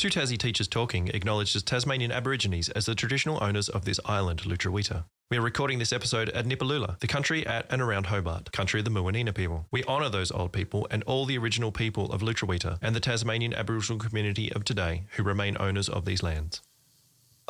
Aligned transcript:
Two 0.00 0.08
Tassie 0.08 0.38
Teachers 0.38 0.66
Talking 0.66 1.08
acknowledges 1.08 1.62
Tasmanian 1.62 2.10
Aborigines 2.10 2.70
as 2.70 2.86
the 2.86 2.94
traditional 2.94 3.36
owners 3.44 3.68
of 3.68 3.84
this 3.84 4.00
island, 4.06 4.40
Lutruwita. 4.44 5.04
We 5.30 5.36
are 5.36 5.42
recording 5.42 5.78
this 5.78 5.92
episode 5.92 6.30
at 6.30 6.46
Nipaluna, 6.46 6.98
the 7.00 7.06
country 7.06 7.46
at 7.46 7.66
and 7.70 7.82
around 7.82 8.06
Hobart, 8.06 8.50
country 8.50 8.80
of 8.80 8.86
the 8.86 8.90
Muwinina 8.90 9.34
people. 9.34 9.66
We 9.70 9.84
honour 9.84 10.08
those 10.08 10.32
old 10.32 10.52
people 10.52 10.88
and 10.90 11.02
all 11.02 11.26
the 11.26 11.36
original 11.36 11.70
people 11.70 12.10
of 12.12 12.22
Lutruwita 12.22 12.78
and 12.80 12.96
the 12.96 13.00
Tasmanian 13.00 13.52
Aboriginal 13.52 13.98
community 13.98 14.50
of 14.54 14.64
today 14.64 15.04
who 15.16 15.22
remain 15.22 15.58
owners 15.60 15.90
of 15.90 16.06
these 16.06 16.22
lands. 16.22 16.62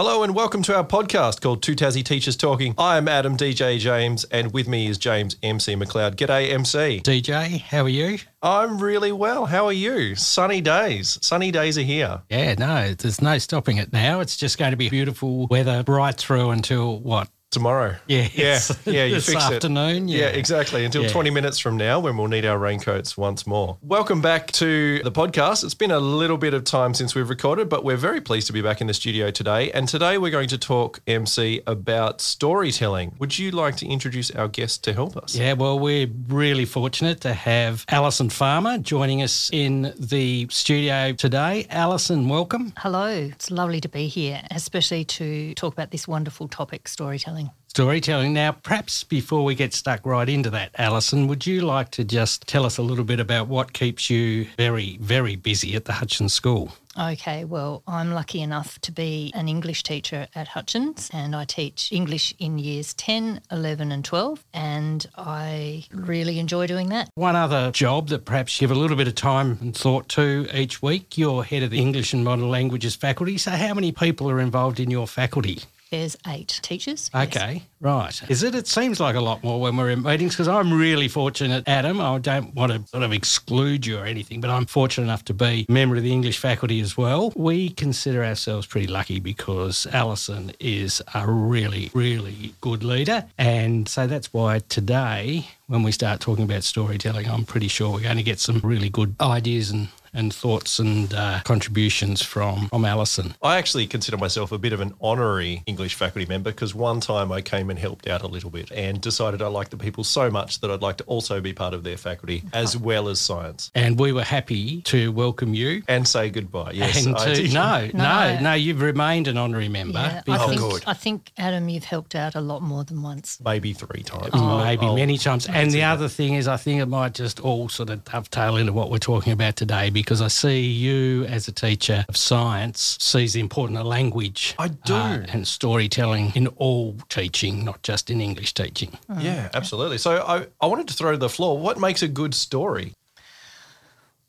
Hello 0.03 0.23
and 0.23 0.35
welcome 0.35 0.63
to 0.63 0.75
our 0.75 0.83
podcast 0.83 1.43
called 1.43 1.63
Two 1.63 1.77
Tassie 1.77 2.03
Teachers 2.03 2.35
Talking. 2.35 2.75
I 2.79 2.97
am 2.97 3.07
Adam 3.07 3.37
DJ 3.37 3.79
James 3.79 4.25
and 4.25 4.51
with 4.51 4.67
me 4.67 4.87
is 4.87 4.97
James 4.97 5.37
MC 5.43 5.75
McLeod. 5.75 6.15
G'day 6.15 6.53
MC. 6.53 7.01
DJ, 7.01 7.61
how 7.61 7.83
are 7.83 7.89
you? 7.91 8.17
I'm 8.41 8.79
really 8.79 9.13
well. 9.13 9.45
How 9.45 9.67
are 9.67 9.75
you? 9.75 10.15
Sunny 10.15 10.63
days. 10.63 11.19
Sunny 11.21 11.51
days 11.51 11.77
are 11.77 11.83
here. 11.83 12.23
Yeah, 12.31 12.55
no, 12.55 12.95
there's 12.95 13.21
no 13.21 13.37
stopping 13.37 13.77
it 13.77 13.93
now. 13.93 14.21
It's 14.21 14.39
just 14.39 14.57
going 14.57 14.71
to 14.71 14.79
be 14.79 14.89
beautiful 14.89 15.47
weather 15.49 15.85
right 15.87 16.17
through 16.17 16.49
until 16.49 16.99
what? 16.99 17.29
Tomorrow. 17.55 17.97
Yeah, 18.07 18.29
Yeah. 18.33 18.61
Yeah, 18.87 19.05
you 19.07 19.15
this 19.17 19.27
fix 19.27 19.45
it. 19.51 19.55
afternoon. 19.55 20.07
Yeah, 20.07 20.19
Yeah, 20.21 20.27
exactly. 20.29 20.85
Until 20.85 21.03
Yeah. 21.03 21.09
20 21.09 21.31
minutes 21.31 21.59
from 21.59 21.77
now 21.77 21.99
when 21.99 22.17
we'll 22.17 22.29
need 22.29 22.47
our 22.47 22.57
raincoats 22.57 23.17
once 23.19 23.45
more. 23.45 23.77
Welcome 23.83 24.21
back 24.21 24.53
to 24.53 25.01
the 25.03 25.11
podcast. 25.11 25.65
It's 25.65 25.75
been 25.75 25.91
a 25.91 25.99
little 25.99 26.39
bit 26.39 26.55
of 26.55 26.63
time 26.63 26.95
since 26.95 27.17
we've 27.17 27.29
recorded, 27.29 27.69
but 27.69 27.83
we're 27.83 27.97
very 27.97 28.21
pleased 28.21 28.47
to 28.47 28.53
be 28.53 28.63
back 28.63 28.81
in 28.81 28.87
the 28.87 28.95
studio 28.95 29.33
today. 29.33 29.73
And 29.73 29.89
today 29.89 30.17
we're 30.17 30.31
going 30.31 30.49
to 30.51 30.59
talk, 30.59 31.01
MC, 31.09 31.61
about 31.67 32.21
storytelling. 32.21 33.17
Would 33.19 33.37
you 33.37 33.51
like 33.51 33.75
to 33.79 33.87
introduce 33.87 34.31
our 34.31 34.47
guest 34.47 34.85
to 34.85 34.93
help 34.93 35.17
us? 35.17 35.35
Yeah, 35.35 35.55
well, 35.55 35.77
we're 35.77 36.07
really 36.29 36.65
fortunate 36.67 37.21
to 37.23 37.33
have 37.35 37.85
Alison 37.89 38.31
Farmer 38.31 38.79
joining 38.79 39.23
us 39.23 39.51
in 39.53 39.93
the 39.99 40.47
studio 40.51 41.15
today. 41.15 41.67
Alison, 41.69 42.29
welcome. 42.29 42.73
Hello, 42.77 43.09
it's 43.09 43.51
lovely 43.51 43.81
to 43.81 43.89
be 43.89 44.07
here, 44.07 44.41
especially 44.53 45.05
to 45.07 45.53
talk 45.55 45.73
about 45.73 45.91
this 45.91 46.07
wonderful 46.07 46.47
topic, 46.47 46.87
storytelling. 46.87 47.40
Storytelling. 47.71 48.33
Now, 48.33 48.51
perhaps 48.51 49.05
before 49.05 49.45
we 49.45 49.55
get 49.55 49.73
stuck 49.73 50.05
right 50.05 50.29
into 50.29 50.51
that, 50.51 50.73
Alison, 50.77 51.29
would 51.29 51.47
you 51.47 51.61
like 51.61 51.93
to 51.93 52.03
just 52.03 52.49
tell 52.49 52.67
us 52.67 52.79
a 52.79 52.83
little 52.83 53.05
bit 53.05 53.21
about 53.21 53.47
what 53.47 53.73
keeps 53.73 54.11
you 54.11 54.47
very, 54.57 54.97
very 55.01 55.37
busy 55.37 55.77
at 55.77 55.85
the 55.85 55.93
Hutchins 55.93 56.33
School? 56.33 56.73
Okay, 56.99 57.45
well, 57.45 57.85
I'm 57.87 58.13
lucky 58.13 58.43
enough 58.43 58.81
to 58.81 58.91
be 58.91 59.31
an 59.37 59.49
English 59.49 59.85
teacher 59.85 60.27
at 60.35 60.49
Hutchins 60.49 61.09
and 61.13 61.37
I 61.37 61.45
teach 61.45 61.93
English 61.93 62.35
in 62.41 62.59
years 62.59 62.93
10, 62.95 63.41
11, 63.53 63.93
and 63.93 64.05
12, 64.05 64.45
and 64.53 65.07
I 65.17 65.85
really 65.93 66.41
enjoy 66.41 66.67
doing 66.67 66.89
that. 66.89 67.09
One 67.15 67.37
other 67.37 67.71
job 67.71 68.09
that 68.09 68.25
perhaps 68.25 68.61
you 68.61 68.67
have 68.67 68.77
a 68.77 68.81
little 68.81 68.97
bit 68.97 69.07
of 69.07 69.15
time 69.15 69.59
and 69.61 69.77
thought 69.77 70.09
to 70.11 70.49
each 70.53 70.83
week, 70.83 71.17
you're 71.17 71.45
head 71.45 71.63
of 71.63 71.71
the 71.71 71.79
English 71.79 72.13
and 72.13 72.25
Modern 72.25 72.51
Languages 72.51 72.97
faculty. 72.97 73.39
So, 73.39 73.53
how 73.53 73.75
many 73.75 73.93
people 73.93 74.29
are 74.29 74.41
involved 74.41 74.81
in 74.81 74.91
your 74.91 75.07
faculty? 75.07 75.61
There's 75.91 76.17
eight 76.29 76.61
teachers. 76.63 77.11
yes. 77.13 77.27
Okay, 77.27 77.65
right. 77.81 78.31
Is 78.31 78.45
it? 78.45 78.55
It 78.55 78.69
seems 78.69 79.01
like 79.01 79.17
a 79.17 79.21
lot 79.21 79.43
more 79.43 79.61
when 79.61 79.77
we're 79.77 79.91
in 79.91 80.03
meetings 80.03 80.35
because 80.35 80.47
I'm 80.47 80.73
really 80.73 81.09
fortunate, 81.09 81.65
Adam. 81.67 82.01
I 82.01 82.17
don't 82.19 82.55
want 82.55 82.71
to 82.71 82.87
sort 82.87 83.03
of 83.03 83.13
exclude 83.13 83.85
you 83.85 83.99
or 83.99 84.05
anything, 84.05 84.41
but 84.41 84.51
I'm 84.51 84.67
fortunate 84.67 85.07
enough 85.07 85.25
to 85.25 85.35
be 85.35 85.67
a 85.69 85.73
member 85.73 85.97
of 85.97 86.05
the 86.05 86.13
English 86.13 86.39
faculty 86.39 86.81
as 86.81 86.97
well. 86.97 87.33
We 87.35 87.71
consider 87.71 88.25
ourselves 88.25 88.69
pretty 88.69 88.87
lucky 88.87 89.19
because 89.19 89.85
Alison 89.93 90.53
is 90.61 91.03
a 91.13 91.29
really, 91.29 91.91
really 91.93 92.55
good 92.61 92.85
leader. 92.85 93.25
And 93.37 93.89
so 93.89 94.07
that's 94.07 94.33
why 94.33 94.61
today, 94.69 95.49
when 95.67 95.83
we 95.83 95.91
start 95.91 96.21
talking 96.21 96.45
about 96.45 96.63
storytelling, 96.63 97.29
I'm 97.29 97.45
pretty 97.45 97.69
sure 97.69 97.91
we're 97.91 98.01
going 98.01 98.17
to 98.17 98.23
get 98.23 98.39
some 98.39 98.61
really 98.63 98.91
good 98.91 99.17
ideas 99.21 99.71
and 99.71 99.89
and 100.15 100.33
thoughts 100.35 100.79
and 100.79 101.13
uh, 101.15 101.41
contributions 101.45 102.23
from 102.23 102.69
from 102.69 102.85
Alison. 102.85 103.35
I 103.43 103.57
actually 103.59 103.87
consider 103.87 104.17
myself 104.17 104.53
a 104.53 104.59
bit 104.59 104.73
of 104.73 104.81
an 104.81 104.95
honorary 105.01 105.63
English 105.67 105.95
faculty 105.95 106.27
member 106.27 106.51
because 106.51 106.75
one 106.75 107.01
time 107.01 107.31
I 107.33 107.41
came 107.41 107.71
and 107.71 107.79
helped 107.79 108.09
out 108.09 108.23
a 108.23 108.27
little 108.27 108.51
bit 108.51 108.71
and 108.73 109.01
decided 109.01 109.43
I 109.43 109.47
liked 109.49 109.71
the 109.71 109.77
people 109.77 110.05
so 110.05 110.31
much 110.31 110.61
that 110.61 110.71
I'd 110.71 110.83
like 110.83 110.97
to 110.99 111.05
also 111.05 111.41
be 111.41 111.53
part 111.53 111.75
of 111.75 111.85
their 111.85 111.97
faculty 111.97 112.43
as 112.53 112.77
well 112.77 113.09
as 113.09 113.21
science 113.21 113.71
And 113.75 113.99
we 113.99 114.13
were 114.13 114.25
happy 114.25 114.83
to 114.83 115.13
welcome 115.13 115.55
you 115.55 115.83
and 115.89 116.07
say 116.07 116.31
goodbye. 116.31 116.73
Yes, 116.73 117.05
and 117.07 117.17
I 117.17 117.25
to, 117.27 117.35
did. 117.35 117.53
no, 117.55 117.89
no, 117.95 118.35
No. 118.35 118.41
no, 118.41 118.55
you've 118.55 118.81
remained 118.81 119.29
an 119.29 119.37
honorary 119.37 119.69
member. 119.69 119.99
Yeah, 119.99 120.19
I 120.19 120.23
because 120.25 120.49
think, 120.49 120.61
good. 120.61 120.85
I 120.87 120.95
think, 120.95 121.33
Adam, 121.39 121.69
you've 121.69 121.85
helped 121.85 122.15
out 122.15 122.35
a 122.35 122.41
lot 122.41 122.63
more 122.63 122.85
than 122.85 123.03
once. 123.03 123.39
maybe 123.45 123.73
three 123.73 124.03
times. 124.03 124.31
I'll- 124.33 124.65
Maybe 124.65 124.87
I'll- 124.87 124.95
many 124.97 125.19
times. 125.19 125.47
And 125.49 125.71
the 125.71 125.83
other 125.85 126.09
thing 126.09 126.35
is, 126.35 126.47
I 126.49 126.57
think 126.57 126.81
it 126.81 126.87
might 126.87 127.15
just 127.15 127.41
all 127.41 127.69
sort 127.69 127.91
of 127.91 128.05
dovetail 128.05 128.57
into 128.57 128.73
what 128.73 128.91
we're 128.91 128.99
talking 128.99 129.33
about 129.33 129.57
today 129.57 129.91
because 130.01 130.23
I 130.23 130.29
see 130.29 130.61
you 130.61 131.25
as 131.27 131.49
a 131.49 131.53
teacher 131.53 132.05
of 132.09 132.17
science 132.17 132.97
sees 133.01 133.33
the 133.35 133.41
importance 133.41 133.79
of 133.79 133.87
language. 133.87 134.55
uh, 134.59 134.63
I 134.63 134.69
do. 134.69 134.95
and 134.95 135.47
storytelling 135.47 136.33
in 136.35 136.47
all 136.57 136.97
teaching, 137.09 137.65
not 137.65 137.83
just 137.83 138.11
in 138.11 138.21
English 138.21 138.55
teaching. 138.55 138.99
Yeah, 139.19 139.49
absolutely. 139.55 139.99
So 139.99 140.23
I, 140.23 140.47
I 140.61 140.67
wanted 140.67 140.89
to 140.89 140.95
throw 140.95 141.13
to 141.13 141.19
the 141.19 141.29
floor. 141.29 141.59
What 141.59 141.79
makes 141.79 142.03
a 142.03 142.09
good 142.09 142.35
story? 142.35 142.95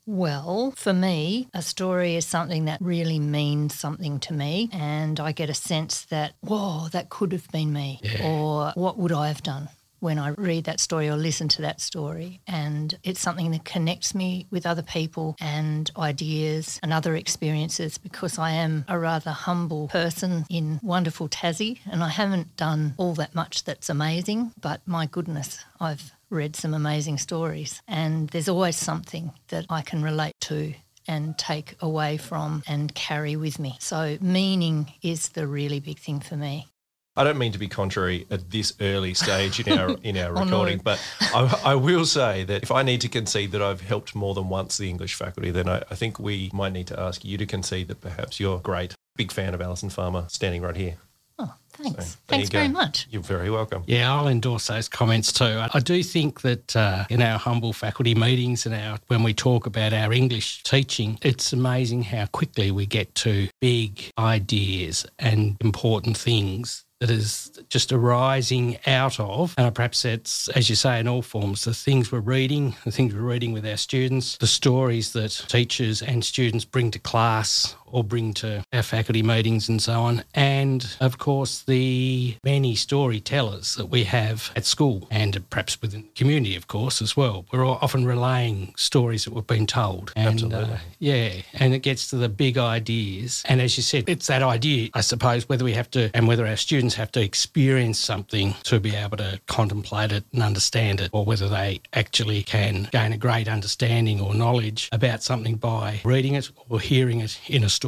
Well, 0.04 0.72
for 0.76 0.92
me, 0.92 1.48
a 1.54 1.62
story 1.62 2.16
is 2.16 2.26
something 2.26 2.64
that 2.64 2.80
really 2.80 3.20
means 3.20 3.78
something 3.78 4.18
to 4.20 4.32
me, 4.32 4.68
and 4.72 5.20
I 5.20 5.30
get 5.30 5.48
a 5.48 5.54
sense 5.54 6.02
that, 6.06 6.32
whoa, 6.40 6.88
that 6.90 7.08
could 7.08 7.30
have 7.32 7.48
been 7.52 7.72
me, 7.72 8.00
or 8.22 8.72
what 8.74 8.98
would 8.98 9.12
I 9.12 9.28
have 9.28 9.42
done 9.44 9.68
when 10.02 10.18
I 10.18 10.30
read 10.30 10.64
that 10.64 10.80
story 10.80 11.08
or 11.08 11.16
listen 11.16 11.48
to 11.48 11.62
that 11.62 11.80
story? 11.80 12.40
And 12.46 12.98
it's 13.04 13.20
something 13.20 13.52
that 13.52 13.64
connects 13.64 14.14
me 14.14 14.46
with 14.50 14.66
other 14.66 14.82
people 14.82 15.36
and 15.40 15.90
ideas 15.96 16.80
and 16.82 16.92
other 16.92 17.14
experiences 17.14 17.98
because 17.98 18.38
I 18.38 18.50
am 18.50 18.84
a 18.88 18.98
rather 18.98 19.30
humble 19.30 19.88
person 19.88 20.44
in 20.50 20.80
wonderful 20.82 21.28
Tassie, 21.28 21.78
and 21.90 22.02
I 22.02 22.08
haven't 22.08 22.56
done 22.56 22.94
all 22.96 23.14
that 23.14 23.34
much 23.34 23.64
that's 23.64 23.88
amazing, 23.88 24.52
but 24.60 24.80
my 24.86 25.06
goodness, 25.06 25.64
I've 25.80 26.12
read 26.30 26.56
some 26.56 26.74
amazing 26.74 27.18
stories, 27.18 27.80
and 27.86 28.28
there's 28.30 28.48
always 28.48 28.76
something 28.76 29.32
that 29.48 29.66
I 29.70 29.82
can 29.82 30.02
relate 30.02 30.34
to 30.42 30.74
and 31.06 31.36
take 31.36 31.76
away 31.80 32.16
from 32.16 32.62
and 32.66 32.94
carry 32.94 33.36
with 33.36 33.58
me. 33.58 33.76
So, 33.80 34.18
meaning 34.20 34.92
is 35.02 35.30
the 35.30 35.46
really 35.46 35.80
big 35.80 35.98
thing 35.98 36.20
for 36.20 36.36
me. 36.36 36.66
I 37.14 37.24
don't 37.24 37.36
mean 37.36 37.52
to 37.52 37.58
be 37.58 37.68
contrary 37.68 38.26
at 38.30 38.50
this 38.50 38.72
early 38.80 39.12
stage 39.12 39.60
in 39.60 39.78
our 39.78 39.96
in 40.02 40.16
our 40.16 40.30
Oh, 40.36 40.44
no. 40.44 40.44
recording, 40.44 40.78
but 40.82 40.98
I, 41.20 41.60
I 41.64 41.74
will 41.74 42.06
say 42.06 42.44
that 42.44 42.62
if 42.62 42.72
I 42.72 42.82
need 42.82 43.02
to 43.02 43.08
concede 43.08 43.52
that 43.52 43.60
I've 43.60 43.82
helped 43.82 44.14
more 44.14 44.34
than 44.34 44.48
once 44.48 44.78
the 44.78 44.88
English 44.88 45.14
faculty, 45.14 45.50
then 45.50 45.68
I, 45.68 45.82
I 45.90 45.94
think 45.94 46.18
we 46.18 46.50
might 46.54 46.72
need 46.72 46.86
to 46.86 46.98
ask 46.98 47.24
you 47.24 47.36
to 47.36 47.44
concede 47.46 47.88
that 47.88 48.00
perhaps 48.00 48.40
you're 48.40 48.56
a 48.58 48.60
great. 48.60 48.94
Big 49.16 49.30
fan 49.30 49.52
of 49.52 49.60
Alison 49.60 49.90
Farmer, 49.90 50.24
standing 50.28 50.62
right 50.62 50.74
here. 50.76 50.96
Oh, 51.38 51.52
thanks. 51.74 51.96
there 51.96 52.06
thanks 52.28 52.48
very 52.48 52.68
much. 52.68 53.06
You're 53.10 53.20
very 53.20 53.50
welcome. 53.50 53.82
Yeah, 53.86 54.10
I'll 54.14 54.28
endorse 54.28 54.68
those 54.68 54.88
comments 54.88 55.32
too. 55.34 55.62
I 55.74 55.80
do 55.80 56.02
think 56.02 56.40
that 56.42 56.74
uh, 56.74 57.04
in 57.10 57.20
our 57.20 57.38
humble 57.38 57.74
faculty 57.74 58.14
meetings 58.14 58.64
and 58.64 58.74
our 58.74 58.98
when 59.08 59.22
we 59.22 59.34
talk 59.34 59.66
about 59.66 59.92
our 59.92 60.14
English 60.14 60.62
teaching, 60.62 61.18
it's 61.20 61.52
amazing 61.52 62.04
how 62.04 62.24
quickly 62.26 62.70
we 62.70 62.86
get 62.86 63.14
to 63.16 63.48
big 63.60 64.10
ideas 64.18 65.04
and 65.18 65.56
important 65.60 66.16
things 66.16 66.84
that 67.02 67.10
is 67.10 67.50
just 67.68 67.92
arising 67.92 68.78
out 68.86 69.18
of, 69.18 69.56
and 69.58 69.74
perhaps 69.74 70.02
that's, 70.02 70.46
as 70.50 70.70
you 70.70 70.76
say, 70.76 71.00
in 71.00 71.08
all 71.08 71.20
forms, 71.20 71.64
the 71.64 71.74
things 71.74 72.12
we're 72.12 72.20
reading, 72.20 72.76
the 72.84 72.92
things 72.92 73.12
we're 73.12 73.22
reading 73.22 73.52
with 73.52 73.66
our 73.66 73.76
students, 73.76 74.36
the 74.36 74.46
stories 74.46 75.12
that 75.12 75.30
teachers 75.48 76.00
and 76.00 76.24
students 76.24 76.64
bring 76.64 76.92
to 76.92 77.00
class 77.00 77.74
or 77.92 78.02
bring 78.02 78.34
to 78.34 78.64
our 78.72 78.82
faculty 78.82 79.22
meetings 79.22 79.68
and 79.68 79.80
so 79.80 80.00
on, 80.00 80.24
and 80.34 80.96
of 81.00 81.18
course 81.18 81.62
the 81.62 82.36
many 82.42 82.74
storytellers 82.74 83.74
that 83.76 83.86
we 83.86 84.04
have 84.04 84.50
at 84.56 84.64
school 84.64 85.06
and 85.10 85.48
perhaps 85.50 85.80
within 85.80 86.02
the 86.02 86.08
community, 86.14 86.56
of 86.56 86.66
course, 86.66 87.00
as 87.02 87.16
well. 87.16 87.44
We're 87.52 87.64
all 87.64 87.78
often 87.80 88.04
relaying 88.04 88.74
stories 88.76 89.24
that 89.24 89.34
we've 89.34 89.46
been 89.46 89.66
told. 89.66 90.12
And, 90.16 90.42
Absolutely. 90.42 90.74
uh, 90.74 90.78
yeah, 90.98 91.32
and 91.54 91.74
it 91.74 91.80
gets 91.80 92.08
to 92.10 92.16
the 92.16 92.28
big 92.28 92.58
ideas. 92.58 93.42
And 93.46 93.60
as 93.60 93.76
you 93.76 93.82
said, 93.82 94.08
it's 94.08 94.26
that 94.28 94.42
idea, 94.42 94.88
I 94.94 95.02
suppose, 95.02 95.48
whether 95.48 95.64
we 95.64 95.74
have 95.74 95.90
to, 95.92 96.10
and 96.14 96.26
whether 96.26 96.46
our 96.46 96.56
students 96.56 96.94
have 96.94 97.12
to 97.12 97.20
experience 97.20 97.98
something 97.98 98.54
to 98.64 98.80
be 98.80 98.96
able 98.96 99.18
to 99.18 99.40
contemplate 99.46 100.12
it 100.12 100.24
and 100.32 100.42
understand 100.42 101.00
it, 101.00 101.10
or 101.12 101.24
whether 101.24 101.48
they 101.48 101.80
actually 101.92 102.42
can 102.42 102.88
gain 102.92 103.12
a 103.12 103.18
great 103.18 103.48
understanding 103.48 104.20
or 104.20 104.34
knowledge 104.34 104.88
about 104.92 105.22
something 105.22 105.56
by 105.56 106.00
reading 106.04 106.34
it 106.34 106.50
or 106.68 106.80
hearing 106.80 107.20
it 107.20 107.38
in 107.46 107.64
a 107.64 107.68
story. 107.68 107.81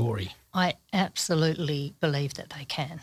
I 0.53 0.75
absolutely 0.93 1.95
believe 2.01 2.35
that 2.35 2.51
they 2.51 2.65
can. 2.65 3.01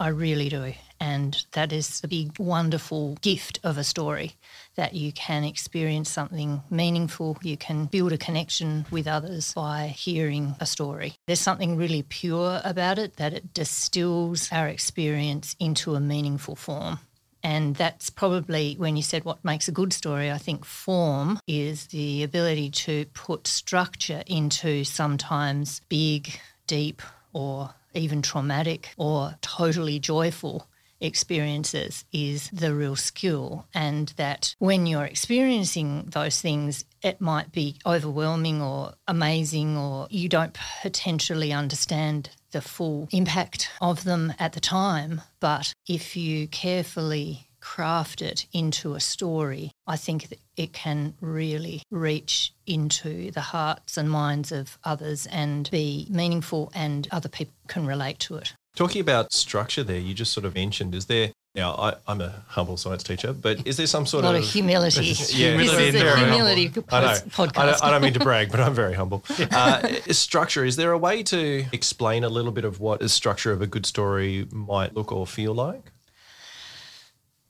I 0.00 0.08
really 0.08 0.48
do. 0.48 0.74
And 1.00 1.44
that 1.52 1.72
is 1.72 2.00
the 2.00 2.08
big, 2.08 2.38
wonderful 2.38 3.16
gift 3.20 3.60
of 3.62 3.78
a 3.78 3.84
story 3.84 4.34
that 4.74 4.94
you 4.94 5.12
can 5.12 5.44
experience 5.44 6.10
something 6.10 6.62
meaningful. 6.70 7.38
You 7.42 7.56
can 7.56 7.86
build 7.86 8.12
a 8.12 8.18
connection 8.18 8.86
with 8.90 9.06
others 9.06 9.52
by 9.54 9.88
hearing 9.88 10.56
a 10.60 10.66
story. 10.66 11.14
There's 11.26 11.40
something 11.40 11.76
really 11.76 12.02
pure 12.02 12.60
about 12.64 12.98
it 12.98 13.16
that 13.16 13.34
it 13.34 13.54
distills 13.54 14.48
our 14.50 14.68
experience 14.68 15.54
into 15.60 15.94
a 15.94 16.00
meaningful 16.00 16.56
form. 16.56 16.98
And 17.44 17.76
that's 17.76 18.08
probably 18.08 18.74
when 18.78 18.96
you 18.96 19.02
said 19.02 19.24
what 19.24 19.44
makes 19.44 19.68
a 19.68 19.72
good 19.72 19.92
story, 19.92 20.32
I 20.32 20.38
think 20.38 20.64
form 20.64 21.38
is 21.46 21.88
the 21.88 22.22
ability 22.22 22.70
to 22.70 23.04
put 23.12 23.46
structure 23.46 24.24
into 24.26 24.82
sometimes 24.82 25.82
big 25.90 26.40
deep 26.66 27.02
or 27.34 27.74
even 27.92 28.22
traumatic 28.22 28.94
or 28.96 29.36
totally 29.42 29.98
joyful 29.98 30.66
experiences 31.00 32.04
is 32.12 32.48
the 32.50 32.74
real 32.74 32.96
skill, 32.96 33.66
and 33.74 34.08
that 34.16 34.54
when 34.58 34.86
you're 34.86 35.04
experiencing 35.04 36.04
those 36.06 36.40
things, 36.40 36.84
it 37.02 37.20
might 37.20 37.52
be 37.52 37.76
overwhelming 37.84 38.62
or 38.62 38.94
amazing, 39.06 39.76
or 39.76 40.06
you 40.10 40.28
don't 40.28 40.56
potentially 40.80 41.52
understand 41.52 42.30
the 42.54 42.62
full 42.62 43.08
impact 43.10 43.68
of 43.82 44.04
them 44.04 44.32
at 44.38 44.54
the 44.54 44.60
time. 44.60 45.20
But 45.40 45.74
if 45.86 46.16
you 46.16 46.48
carefully 46.48 47.48
craft 47.60 48.22
it 48.22 48.46
into 48.52 48.94
a 48.94 49.00
story, 49.00 49.72
I 49.86 49.96
think 49.96 50.28
that 50.28 50.38
it 50.56 50.72
can 50.72 51.14
really 51.20 51.82
reach 51.90 52.52
into 52.66 53.30
the 53.32 53.40
hearts 53.40 53.96
and 53.96 54.08
minds 54.08 54.52
of 54.52 54.78
others 54.84 55.26
and 55.26 55.68
be 55.70 56.06
meaningful, 56.08 56.70
and 56.74 57.08
other 57.10 57.28
people 57.28 57.54
can 57.66 57.86
relate 57.86 58.18
to 58.20 58.36
it. 58.36 58.54
Talking 58.76 59.00
about 59.00 59.32
structure 59.32 59.82
there, 59.82 59.98
you 59.98 60.14
just 60.14 60.32
sort 60.32 60.44
of 60.44 60.54
mentioned, 60.54 60.94
is 60.94 61.06
there 61.06 61.32
now, 61.54 61.74
I, 61.74 62.12
am 62.12 62.20
a 62.20 62.42
humble 62.48 62.76
science 62.76 63.04
teacher, 63.04 63.32
but 63.32 63.64
is 63.64 63.76
there 63.76 63.86
some 63.86 64.06
sort 64.06 64.24
a 64.24 64.26
lot 64.26 64.34
of, 64.34 64.42
of 64.42 64.48
humility? 64.48 65.04
yeah, 65.04 65.50
humility 65.50 65.90
this 65.92 65.94
is 65.94 66.02
a 66.02 66.16
humility 66.16 66.62
I 66.90 67.00
know. 67.00 67.12
podcast. 67.12 67.58
I 67.58 67.66
don't, 67.66 67.84
I 67.84 67.90
don't, 67.92 68.02
mean 68.02 68.12
to 68.14 68.20
brag, 68.20 68.50
but 68.50 68.58
I'm 68.58 68.74
very 68.74 68.94
humble. 68.94 69.24
Uh, 69.54 69.88
structure. 70.10 70.64
Is 70.64 70.76
there 70.76 70.90
a 70.90 70.98
way 70.98 71.22
to 71.24 71.64
explain 71.70 72.24
a 72.24 72.28
little 72.28 72.50
bit 72.50 72.64
of 72.64 72.80
what 72.80 73.00
the 73.00 73.08
structure 73.08 73.52
of 73.52 73.62
a 73.62 73.66
good 73.66 73.86
story 73.86 74.48
might 74.50 74.94
look 74.94 75.12
or 75.12 75.26
feel 75.26 75.54
like? 75.54 75.92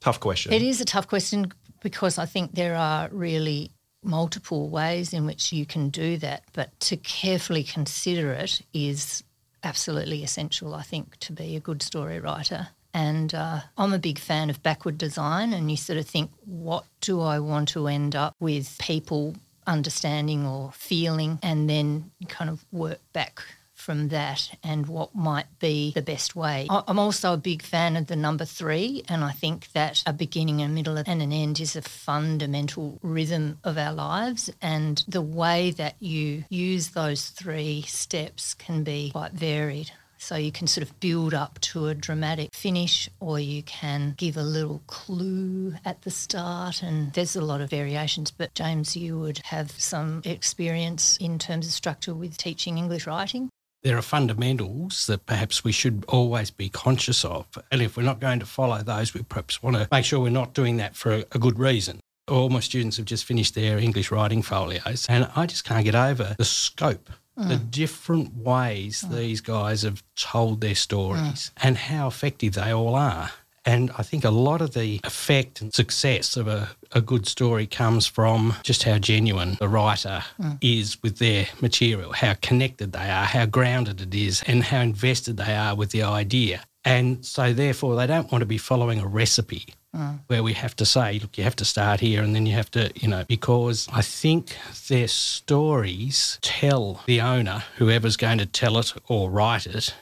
Tough 0.00 0.20
question. 0.20 0.52
It 0.52 0.60
is 0.60 0.80
a 0.82 0.84
tough 0.84 1.08
question 1.08 1.50
because 1.80 2.18
I 2.18 2.26
think 2.26 2.54
there 2.54 2.76
are 2.76 3.08
really 3.10 3.70
multiple 4.02 4.68
ways 4.68 5.14
in 5.14 5.24
which 5.24 5.52
you 5.52 5.64
can 5.64 5.88
do 5.88 6.18
that, 6.18 6.44
but 6.52 6.78
to 6.80 6.96
carefully 6.98 7.62
consider 7.62 8.32
it 8.32 8.60
is 8.74 9.24
absolutely 9.62 10.22
essential, 10.22 10.74
I 10.74 10.82
think, 10.82 11.16
to 11.20 11.32
be 11.32 11.56
a 11.56 11.60
good 11.60 11.82
story 11.82 12.20
writer. 12.20 12.68
And 12.94 13.34
uh, 13.34 13.60
I'm 13.76 13.92
a 13.92 13.98
big 13.98 14.18
fan 14.18 14.48
of 14.48 14.62
backward 14.62 14.96
design, 14.96 15.52
and 15.52 15.70
you 15.70 15.76
sort 15.76 15.98
of 15.98 16.06
think, 16.06 16.30
what 16.46 16.84
do 17.00 17.20
I 17.20 17.40
want 17.40 17.68
to 17.70 17.88
end 17.88 18.14
up 18.14 18.34
with 18.40 18.78
people 18.78 19.34
understanding 19.66 20.46
or 20.46 20.72
feeling, 20.72 21.38
and 21.42 21.68
then 21.68 22.10
kind 22.28 22.48
of 22.48 22.64
work 22.70 23.00
back 23.12 23.42
from 23.74 24.08
that 24.08 24.56
and 24.62 24.86
what 24.86 25.14
might 25.14 25.46
be 25.58 25.92
the 25.94 26.02
best 26.02 26.34
way. 26.34 26.66
I'm 26.70 26.98
also 26.98 27.34
a 27.34 27.36
big 27.36 27.60
fan 27.62 27.96
of 27.96 28.06
the 28.06 28.16
number 28.16 28.44
three, 28.44 29.02
and 29.08 29.22
I 29.22 29.32
think 29.32 29.72
that 29.72 30.02
a 30.06 30.12
beginning, 30.12 30.62
a 30.62 30.68
middle, 30.68 30.96
and 30.96 31.20
an 31.20 31.32
end 31.32 31.60
is 31.60 31.76
a 31.76 31.82
fundamental 31.82 32.98
rhythm 33.02 33.58
of 33.64 33.76
our 33.76 33.92
lives. 33.92 34.48
And 34.62 35.04
the 35.08 35.20
way 35.20 35.72
that 35.72 35.96
you 35.98 36.44
use 36.48 36.90
those 36.90 37.28
three 37.28 37.82
steps 37.82 38.54
can 38.54 38.84
be 38.84 39.10
quite 39.10 39.32
varied. 39.32 39.90
So 40.24 40.36
you 40.36 40.52
can 40.52 40.66
sort 40.66 40.88
of 40.88 40.98
build 41.00 41.34
up 41.34 41.60
to 41.60 41.88
a 41.88 41.94
dramatic 41.94 42.54
finish, 42.54 43.10
or 43.20 43.38
you 43.38 43.62
can 43.62 44.14
give 44.16 44.38
a 44.38 44.42
little 44.42 44.80
clue 44.86 45.74
at 45.84 46.00
the 46.00 46.10
start. 46.10 46.82
And 46.82 47.12
there's 47.12 47.36
a 47.36 47.44
lot 47.44 47.60
of 47.60 47.68
variations. 47.68 48.30
But 48.30 48.54
James, 48.54 48.96
you 48.96 49.18
would 49.20 49.42
have 49.44 49.70
some 49.72 50.22
experience 50.24 51.18
in 51.18 51.38
terms 51.38 51.66
of 51.66 51.74
structure 51.74 52.14
with 52.14 52.38
teaching 52.38 52.78
English 52.78 53.06
writing. 53.06 53.50
There 53.82 53.98
are 53.98 54.02
fundamentals 54.02 55.06
that 55.08 55.26
perhaps 55.26 55.62
we 55.62 55.72
should 55.72 56.06
always 56.08 56.50
be 56.50 56.70
conscious 56.70 57.22
of. 57.22 57.46
And 57.70 57.82
if 57.82 57.98
we're 57.98 58.02
not 58.02 58.18
going 58.18 58.40
to 58.40 58.46
follow 58.46 58.78
those, 58.78 59.12
we 59.12 59.22
perhaps 59.24 59.62
want 59.62 59.76
to 59.76 59.86
make 59.92 60.06
sure 60.06 60.20
we're 60.20 60.30
not 60.30 60.54
doing 60.54 60.78
that 60.78 60.96
for 60.96 61.22
a, 61.30 61.38
good 61.38 61.58
reason. 61.58 62.00
All 62.28 62.48
my 62.48 62.60
students 62.60 62.96
have 62.96 63.04
just 63.04 63.26
finished 63.26 63.54
their 63.54 63.78
English 63.78 64.10
writing 64.10 64.40
folios, 64.40 65.04
and 65.06 65.28
I 65.36 65.44
just 65.44 65.64
can't 65.64 65.84
get 65.84 65.94
over 65.94 66.34
the 66.38 66.46
scope 66.46 67.10
Mm. 67.38 67.48
the 67.48 67.56
different 67.56 68.36
ways 68.36 69.02
mm. 69.04 69.16
these 69.16 69.40
guys 69.40 69.82
have 69.82 70.04
told 70.14 70.60
their 70.60 70.76
stories 70.76 71.20
mm. 71.20 71.50
and 71.64 71.76
how 71.76 72.06
effective 72.06 72.54
they 72.54 72.72
all 72.72 72.94
are. 72.94 73.32
And 73.64 73.90
I 73.96 74.02
think 74.02 74.24
a 74.24 74.30
lot 74.30 74.60
of 74.60 74.74
the 74.74 75.00
effect 75.04 75.60
and 75.60 75.72
success 75.72 76.36
of 76.36 76.46
a, 76.46 76.68
a 76.92 77.00
good 77.00 77.26
story 77.26 77.66
comes 77.66 78.06
from 78.06 78.54
just 78.62 78.82
how 78.82 78.98
genuine 78.98 79.56
the 79.58 79.68
writer 79.68 80.22
mm. 80.40 80.58
is 80.60 81.02
with 81.02 81.18
their 81.18 81.48
material, 81.60 82.12
how 82.12 82.34
connected 82.42 82.92
they 82.92 83.10
are, 83.10 83.24
how 83.24 83.46
grounded 83.46 84.00
it 84.00 84.14
is, 84.14 84.44
and 84.46 84.62
how 84.62 84.80
invested 84.80 85.36
they 85.36 85.56
are 85.56 85.74
with 85.74 85.90
the 85.90 86.02
idea. 86.02 86.62
And 86.84 87.24
so, 87.24 87.54
therefore, 87.54 87.96
they 87.96 88.06
don't 88.06 88.30
want 88.30 88.42
to 88.42 88.46
be 88.46 88.58
following 88.58 89.00
a 89.00 89.08
recipe 89.08 89.74
mm. 89.94 90.20
where 90.26 90.42
we 90.42 90.52
have 90.54 90.74
to 90.76 90.84
say, 90.84 91.18
look, 91.18 91.38
you 91.38 91.44
have 91.44 91.56
to 91.56 91.64
start 91.64 92.00
here 92.00 92.22
and 92.22 92.34
then 92.34 92.46
you 92.46 92.52
have 92.52 92.70
to, 92.72 92.90
you 92.94 93.08
know, 93.08 93.24
because 93.28 93.88
I 93.92 94.02
think 94.02 94.56
their 94.88 95.08
stories 95.08 96.38
tell 96.42 97.02
the 97.06 97.20
owner, 97.20 97.64
whoever's 97.76 98.16
going 98.16 98.38
to 98.38 98.46
tell 98.46 98.78
it 98.78 98.92
or 99.08 99.30
write 99.30 99.66
it, 99.66 99.94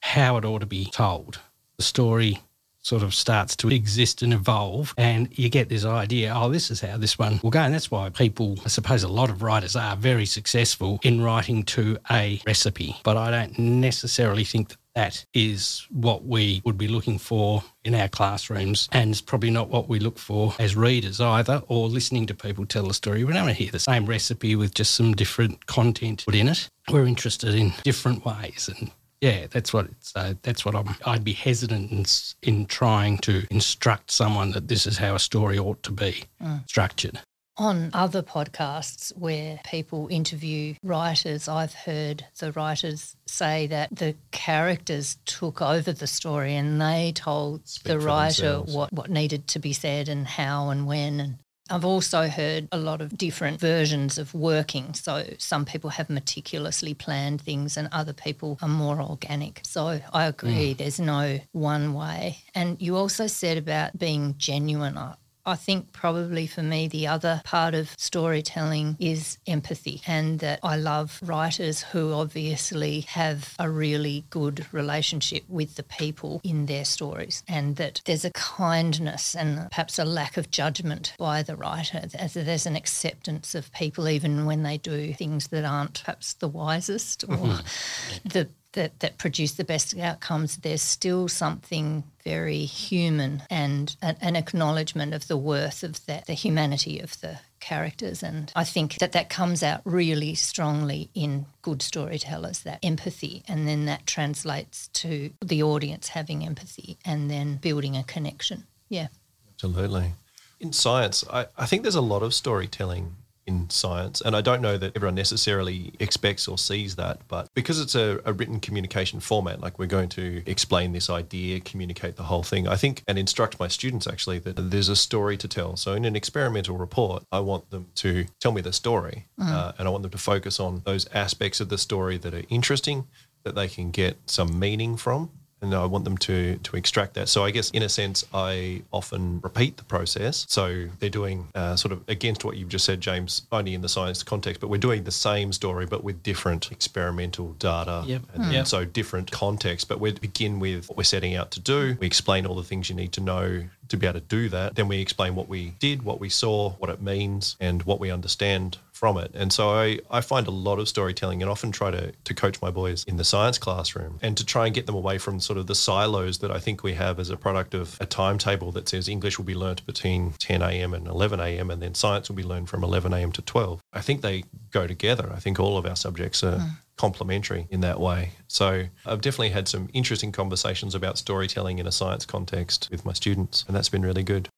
how 0.00 0.36
it 0.36 0.44
ought 0.44 0.60
to 0.60 0.66
be 0.66 0.86
told. 0.86 1.40
The 1.76 1.82
story 1.82 2.40
sort 2.84 3.02
of 3.02 3.14
starts 3.14 3.56
to 3.56 3.70
exist 3.70 4.20
and 4.20 4.32
evolve 4.34 4.94
and 4.98 5.28
you 5.38 5.48
get 5.48 5.70
this 5.70 5.86
idea 5.86 6.30
oh 6.36 6.50
this 6.50 6.70
is 6.70 6.82
how 6.82 6.98
this 6.98 7.18
one 7.18 7.40
will 7.42 7.50
go 7.50 7.60
and 7.60 7.72
that's 7.72 7.90
why 7.90 8.10
people 8.10 8.58
i 8.62 8.68
suppose 8.68 9.02
a 9.02 9.08
lot 9.08 9.30
of 9.30 9.42
writers 9.42 9.74
are 9.74 9.96
very 9.96 10.26
successful 10.26 11.00
in 11.02 11.22
writing 11.22 11.62
to 11.62 11.96
a 12.10 12.42
recipe 12.46 12.94
but 13.02 13.16
i 13.16 13.30
don't 13.30 13.58
necessarily 13.58 14.44
think 14.44 14.68
that 14.68 14.76
that 14.94 15.24
is 15.34 15.86
what 15.90 16.24
we 16.24 16.62
would 16.64 16.78
be 16.78 16.88
looking 16.88 17.18
for 17.18 17.64
in 17.84 17.94
our 17.94 18.08
classrooms, 18.08 18.88
and 18.92 19.10
it's 19.10 19.20
probably 19.20 19.50
not 19.50 19.68
what 19.68 19.88
we 19.88 19.98
look 19.98 20.18
for 20.18 20.54
as 20.58 20.76
readers 20.76 21.20
either, 21.20 21.62
or 21.68 21.88
listening 21.88 22.26
to 22.26 22.34
people 22.34 22.64
tell 22.64 22.88
a 22.88 22.94
story. 22.94 23.24
We 23.24 23.32
don't 23.32 23.44
want 23.44 23.56
to 23.56 23.62
hear 23.62 23.72
the 23.72 23.78
same 23.78 24.06
recipe 24.06 24.56
with 24.56 24.74
just 24.74 24.94
some 24.94 25.12
different 25.12 25.66
content 25.66 26.24
put 26.24 26.34
in 26.34 26.48
it. 26.48 26.68
We're 26.90 27.06
interested 27.06 27.54
in 27.54 27.72
different 27.82 28.24
ways, 28.24 28.68
and 28.68 28.90
yeah, 29.20 29.46
that's 29.50 29.72
what 29.72 29.86
it's. 29.86 30.12
Uh, 30.14 30.34
that's 30.42 30.64
what 30.64 30.74
I'm. 30.74 30.94
I'd 31.06 31.24
be 31.24 31.32
hesitant 31.32 31.90
in, 31.90 32.04
in 32.42 32.66
trying 32.66 33.18
to 33.18 33.46
instruct 33.50 34.10
someone 34.10 34.52
that 34.52 34.68
this 34.68 34.86
is 34.86 34.98
how 34.98 35.14
a 35.14 35.18
story 35.18 35.58
ought 35.58 35.82
to 35.84 35.92
be 35.92 36.24
mm. 36.42 36.68
structured. 36.68 37.20
On 37.56 37.90
other 37.92 38.22
podcasts 38.22 39.16
where 39.16 39.60
people 39.64 40.08
interview 40.10 40.74
writers, 40.82 41.46
I've 41.46 41.72
heard 41.72 42.26
the 42.40 42.50
writers 42.50 43.14
say 43.26 43.68
that 43.68 43.94
the 43.94 44.16
characters 44.32 45.18
took 45.24 45.62
over 45.62 45.92
the 45.92 46.08
story 46.08 46.56
and 46.56 46.80
they 46.80 47.12
told 47.14 47.68
Speak 47.68 47.92
the 47.92 48.00
writer 48.00 48.58
what, 48.58 48.92
what 48.92 49.08
needed 49.08 49.46
to 49.48 49.60
be 49.60 49.72
said 49.72 50.08
and 50.08 50.26
how 50.26 50.70
and 50.70 50.84
when. 50.84 51.20
And 51.20 51.38
I've 51.70 51.84
also 51.84 52.28
heard 52.28 52.68
a 52.72 52.76
lot 52.76 53.00
of 53.00 53.16
different 53.16 53.60
versions 53.60 54.18
of 54.18 54.34
working. 54.34 54.92
So 54.92 55.24
some 55.38 55.64
people 55.64 55.90
have 55.90 56.10
meticulously 56.10 56.92
planned 56.92 57.40
things 57.40 57.76
and 57.76 57.88
other 57.90 58.12
people 58.12 58.58
are 58.60 58.68
more 58.68 59.00
organic. 59.00 59.60
So 59.64 60.00
I 60.12 60.24
agree, 60.26 60.74
mm. 60.74 60.76
there's 60.76 61.00
no 61.00 61.38
one 61.52 61.94
way. 61.94 62.38
And 62.54 62.82
you 62.82 62.96
also 62.96 63.28
said 63.28 63.58
about 63.58 63.96
being 63.96 64.34
genuine. 64.38 64.98
I 65.46 65.56
think 65.56 65.92
probably 65.92 66.46
for 66.46 66.62
me, 66.62 66.88
the 66.88 67.06
other 67.06 67.42
part 67.44 67.74
of 67.74 67.94
storytelling 67.98 68.96
is 68.98 69.38
empathy, 69.46 70.00
and 70.06 70.38
that 70.40 70.60
I 70.62 70.76
love 70.76 71.20
writers 71.22 71.82
who 71.82 72.12
obviously 72.12 73.00
have 73.02 73.54
a 73.58 73.68
really 73.68 74.24
good 74.30 74.66
relationship 74.72 75.44
with 75.48 75.74
the 75.76 75.82
people 75.82 76.40
in 76.44 76.66
their 76.66 76.84
stories, 76.84 77.42
and 77.46 77.76
that 77.76 78.00
there's 78.04 78.24
a 78.24 78.30
kindness 78.30 79.34
and 79.34 79.70
perhaps 79.70 79.98
a 79.98 80.04
lack 80.04 80.36
of 80.36 80.50
judgment 80.50 81.14
by 81.18 81.42
the 81.42 81.56
writer. 81.56 82.04
As 82.14 82.34
there's 82.34 82.66
an 82.66 82.76
acceptance 82.76 83.54
of 83.54 83.72
people, 83.72 84.08
even 84.08 84.46
when 84.46 84.62
they 84.62 84.78
do 84.78 85.12
things 85.12 85.48
that 85.48 85.64
aren't 85.64 86.02
perhaps 86.04 86.34
the 86.34 86.48
wisest 86.48 87.24
or 87.24 87.36
mm-hmm. 87.36 88.28
the 88.28 88.48
that, 88.74 89.00
that 89.00 89.18
produce 89.18 89.52
the 89.52 89.64
best 89.64 89.98
outcomes, 89.98 90.58
there's 90.58 90.82
still 90.82 91.26
something 91.26 92.04
very 92.22 92.64
human 92.64 93.42
and 93.50 93.96
an, 94.00 94.16
an 94.20 94.36
acknowledgement 94.36 95.14
of 95.14 95.26
the 95.26 95.36
worth 95.36 95.82
of 95.82 96.04
that, 96.06 96.26
the 96.26 96.34
humanity 96.34 97.00
of 97.00 97.20
the 97.20 97.38
characters. 97.60 98.22
And 98.22 98.52
I 98.54 98.64
think 98.64 98.98
that 98.98 99.12
that 99.12 99.30
comes 99.30 99.62
out 99.62 99.80
really 99.84 100.34
strongly 100.34 101.10
in 101.14 101.46
good 101.62 101.82
storytellers, 101.82 102.60
that 102.60 102.78
empathy. 102.82 103.42
And 103.48 103.66
then 103.66 103.86
that 103.86 104.06
translates 104.06 104.88
to 104.88 105.30
the 105.40 105.62
audience 105.62 106.08
having 106.08 106.44
empathy 106.44 106.98
and 107.04 107.30
then 107.30 107.56
building 107.56 107.96
a 107.96 108.04
connection. 108.04 108.64
Yeah. 108.88 109.08
Absolutely. 109.54 110.12
In 110.60 110.72
science, 110.72 111.24
I, 111.32 111.46
I 111.56 111.66
think 111.66 111.82
there's 111.82 111.94
a 111.94 112.00
lot 112.00 112.22
of 112.22 112.34
storytelling 112.34 113.16
in 113.46 113.68
science. 113.70 114.20
And 114.20 114.34
I 114.34 114.40
don't 114.40 114.62
know 114.62 114.78
that 114.78 114.96
everyone 114.96 115.14
necessarily 115.14 115.92
expects 115.98 116.48
or 116.48 116.58
sees 116.58 116.96
that, 116.96 117.20
but 117.28 117.48
because 117.54 117.80
it's 117.80 117.94
a, 117.94 118.20
a, 118.24 118.32
written 118.32 118.60
communication 118.60 119.20
format, 119.20 119.60
like 119.60 119.78
we're 119.78 119.86
going 119.86 120.08
to 120.10 120.42
explain 120.46 120.92
this 120.92 121.10
idea, 121.10 121.60
communicate 121.60 122.16
the 122.16 122.24
whole 122.24 122.42
thing, 122.42 122.66
I 122.66 122.76
think, 122.76 123.02
and 123.06 123.18
instruct 123.18 123.60
my 123.60 123.68
students 123.68 124.06
actually 124.06 124.38
that 124.40 124.54
there's 124.54 124.88
a 124.88 124.96
story 124.96 125.36
to 125.36 125.48
tell. 125.48 125.76
So 125.76 125.92
in 125.92 126.04
an 126.04 126.16
experimental 126.16 126.76
report, 126.76 127.24
I 127.30 127.40
want 127.40 127.70
them 127.70 127.88
to 127.96 128.26
tell 128.40 128.52
me 128.52 128.60
the 128.60 128.72
story 128.72 129.26
mm. 129.38 129.50
uh, 129.50 129.72
and 129.78 129.86
I 129.86 129.90
want 129.90 130.02
them 130.02 130.12
to 130.12 130.18
focus 130.18 130.58
on 130.58 130.82
those 130.84 131.06
aspects 131.12 131.60
of 131.60 131.68
the 131.68 131.78
story 131.78 132.16
that 132.18 132.34
are 132.34 132.44
interesting, 132.48 133.06
that 133.44 133.54
they 133.54 133.68
can 133.68 133.90
get 133.90 134.18
some 134.26 134.58
meaning 134.58 134.96
from 134.96 135.30
and 135.64 135.74
I 135.74 135.86
want 135.86 136.04
them 136.04 136.18
to 136.18 136.56
to 136.56 136.76
extract 136.76 137.14
that. 137.14 137.28
So 137.28 137.44
I 137.44 137.50
guess 137.50 137.70
in 137.70 137.82
a 137.82 137.88
sense, 137.88 138.24
I 138.32 138.82
often 138.92 139.40
repeat 139.42 139.76
the 139.76 139.84
process. 139.84 140.46
So 140.48 140.86
they're 140.98 141.10
doing 141.10 141.48
uh, 141.54 141.76
sort 141.76 141.92
of 141.92 142.02
against 142.08 142.44
what 142.44 142.56
you've 142.56 142.68
just 142.68 142.84
said, 142.84 143.00
James, 143.00 143.42
only 143.52 143.74
in 143.74 143.80
the 143.82 143.88
science 143.88 144.22
context, 144.22 144.60
but 144.60 144.68
we're 144.68 144.78
doing 144.78 145.04
the 145.04 145.10
same 145.10 145.52
story 145.52 145.86
but 145.86 146.04
with 146.04 146.22
different 146.22 146.70
experimental 146.72 147.52
data. 147.54 148.02
Yep. 148.06 148.22
And 148.34 148.52
Yep. 148.52 148.66
so 148.66 148.84
different 148.84 149.30
context. 149.30 149.88
But 149.88 150.00
we 150.00 150.12
begin 150.12 150.60
with 150.60 150.88
what 150.88 150.96
we're 150.96 151.04
setting 151.04 151.34
out 151.34 151.50
to 151.52 151.60
do. 151.60 151.96
We 151.98 152.06
explain 152.06 152.46
all 152.46 152.54
the 152.54 152.62
things 152.62 152.88
you 152.88 152.94
need 152.94 153.12
to 153.12 153.20
know 153.20 153.64
to 153.88 153.96
be 153.96 154.06
able 154.06 154.20
to 154.20 154.26
do 154.26 154.48
that. 154.48 154.74
Then 154.76 154.88
we 154.88 155.00
explain 155.00 155.34
what 155.34 155.48
we 155.48 155.74
did, 155.78 156.02
what 156.02 156.20
we 156.20 156.28
saw, 156.28 156.70
what 156.72 156.90
it 156.90 157.02
means, 157.02 157.56
and 157.60 157.82
what 157.82 158.00
we 158.00 158.10
understand 158.10 158.78
from 158.94 159.18
it. 159.18 159.32
And 159.34 159.52
so 159.52 159.70
I, 159.70 159.98
I 160.08 160.20
find 160.20 160.46
a 160.46 160.52
lot 160.52 160.78
of 160.78 160.88
storytelling 160.88 161.42
and 161.42 161.50
often 161.50 161.72
try 161.72 161.90
to, 161.90 162.12
to 162.12 162.34
coach 162.34 162.62
my 162.62 162.70
boys 162.70 163.02
in 163.04 163.16
the 163.16 163.24
science 163.24 163.58
classroom 163.58 164.20
and 164.22 164.36
to 164.36 164.46
try 164.46 164.66
and 164.66 164.74
get 164.74 164.86
them 164.86 164.94
away 164.94 165.18
from 165.18 165.40
sort 165.40 165.58
of 165.58 165.66
the 165.66 165.74
silos 165.74 166.38
that 166.38 166.52
I 166.52 166.60
think 166.60 166.84
we 166.84 166.94
have 166.94 167.18
as 167.18 167.28
a 167.28 167.36
product 167.36 167.74
of 167.74 168.00
a 168.00 168.06
timetable 168.06 168.70
that 168.72 168.88
says 168.88 169.08
English 169.08 169.36
will 169.36 169.44
be 169.44 169.54
learnt 169.56 169.84
between 169.84 170.32
10 170.38 170.62
a.m. 170.62 170.94
and 170.94 171.08
11 171.08 171.40
a.m. 171.40 171.70
and 171.70 171.82
then 171.82 171.94
science 171.94 172.28
will 172.28 172.36
be 172.36 172.44
learned 172.44 172.68
from 172.68 172.84
11 172.84 173.12
a.m. 173.12 173.32
to 173.32 173.42
12. 173.42 173.80
I 173.92 174.00
think 174.00 174.22
they 174.22 174.44
go 174.70 174.86
together. 174.86 175.30
I 175.34 175.40
think 175.40 175.58
all 175.58 175.76
of 175.76 175.86
our 175.86 175.96
subjects 175.96 176.44
are 176.44 176.60
hmm. 176.60 176.68
complementary 176.96 177.66
in 177.70 177.80
that 177.80 177.98
way. 177.98 178.30
So 178.46 178.84
I've 179.04 179.20
definitely 179.20 179.50
had 179.50 179.66
some 179.66 179.88
interesting 179.92 180.30
conversations 180.30 180.94
about 180.94 181.18
storytelling 181.18 181.80
in 181.80 181.88
a 181.88 181.92
science 181.92 182.24
context 182.24 182.88
with 182.92 183.04
my 183.04 183.12
students, 183.12 183.64
and 183.66 183.74
that's 183.74 183.88
been 183.88 184.02
really 184.02 184.22
good. 184.22 184.48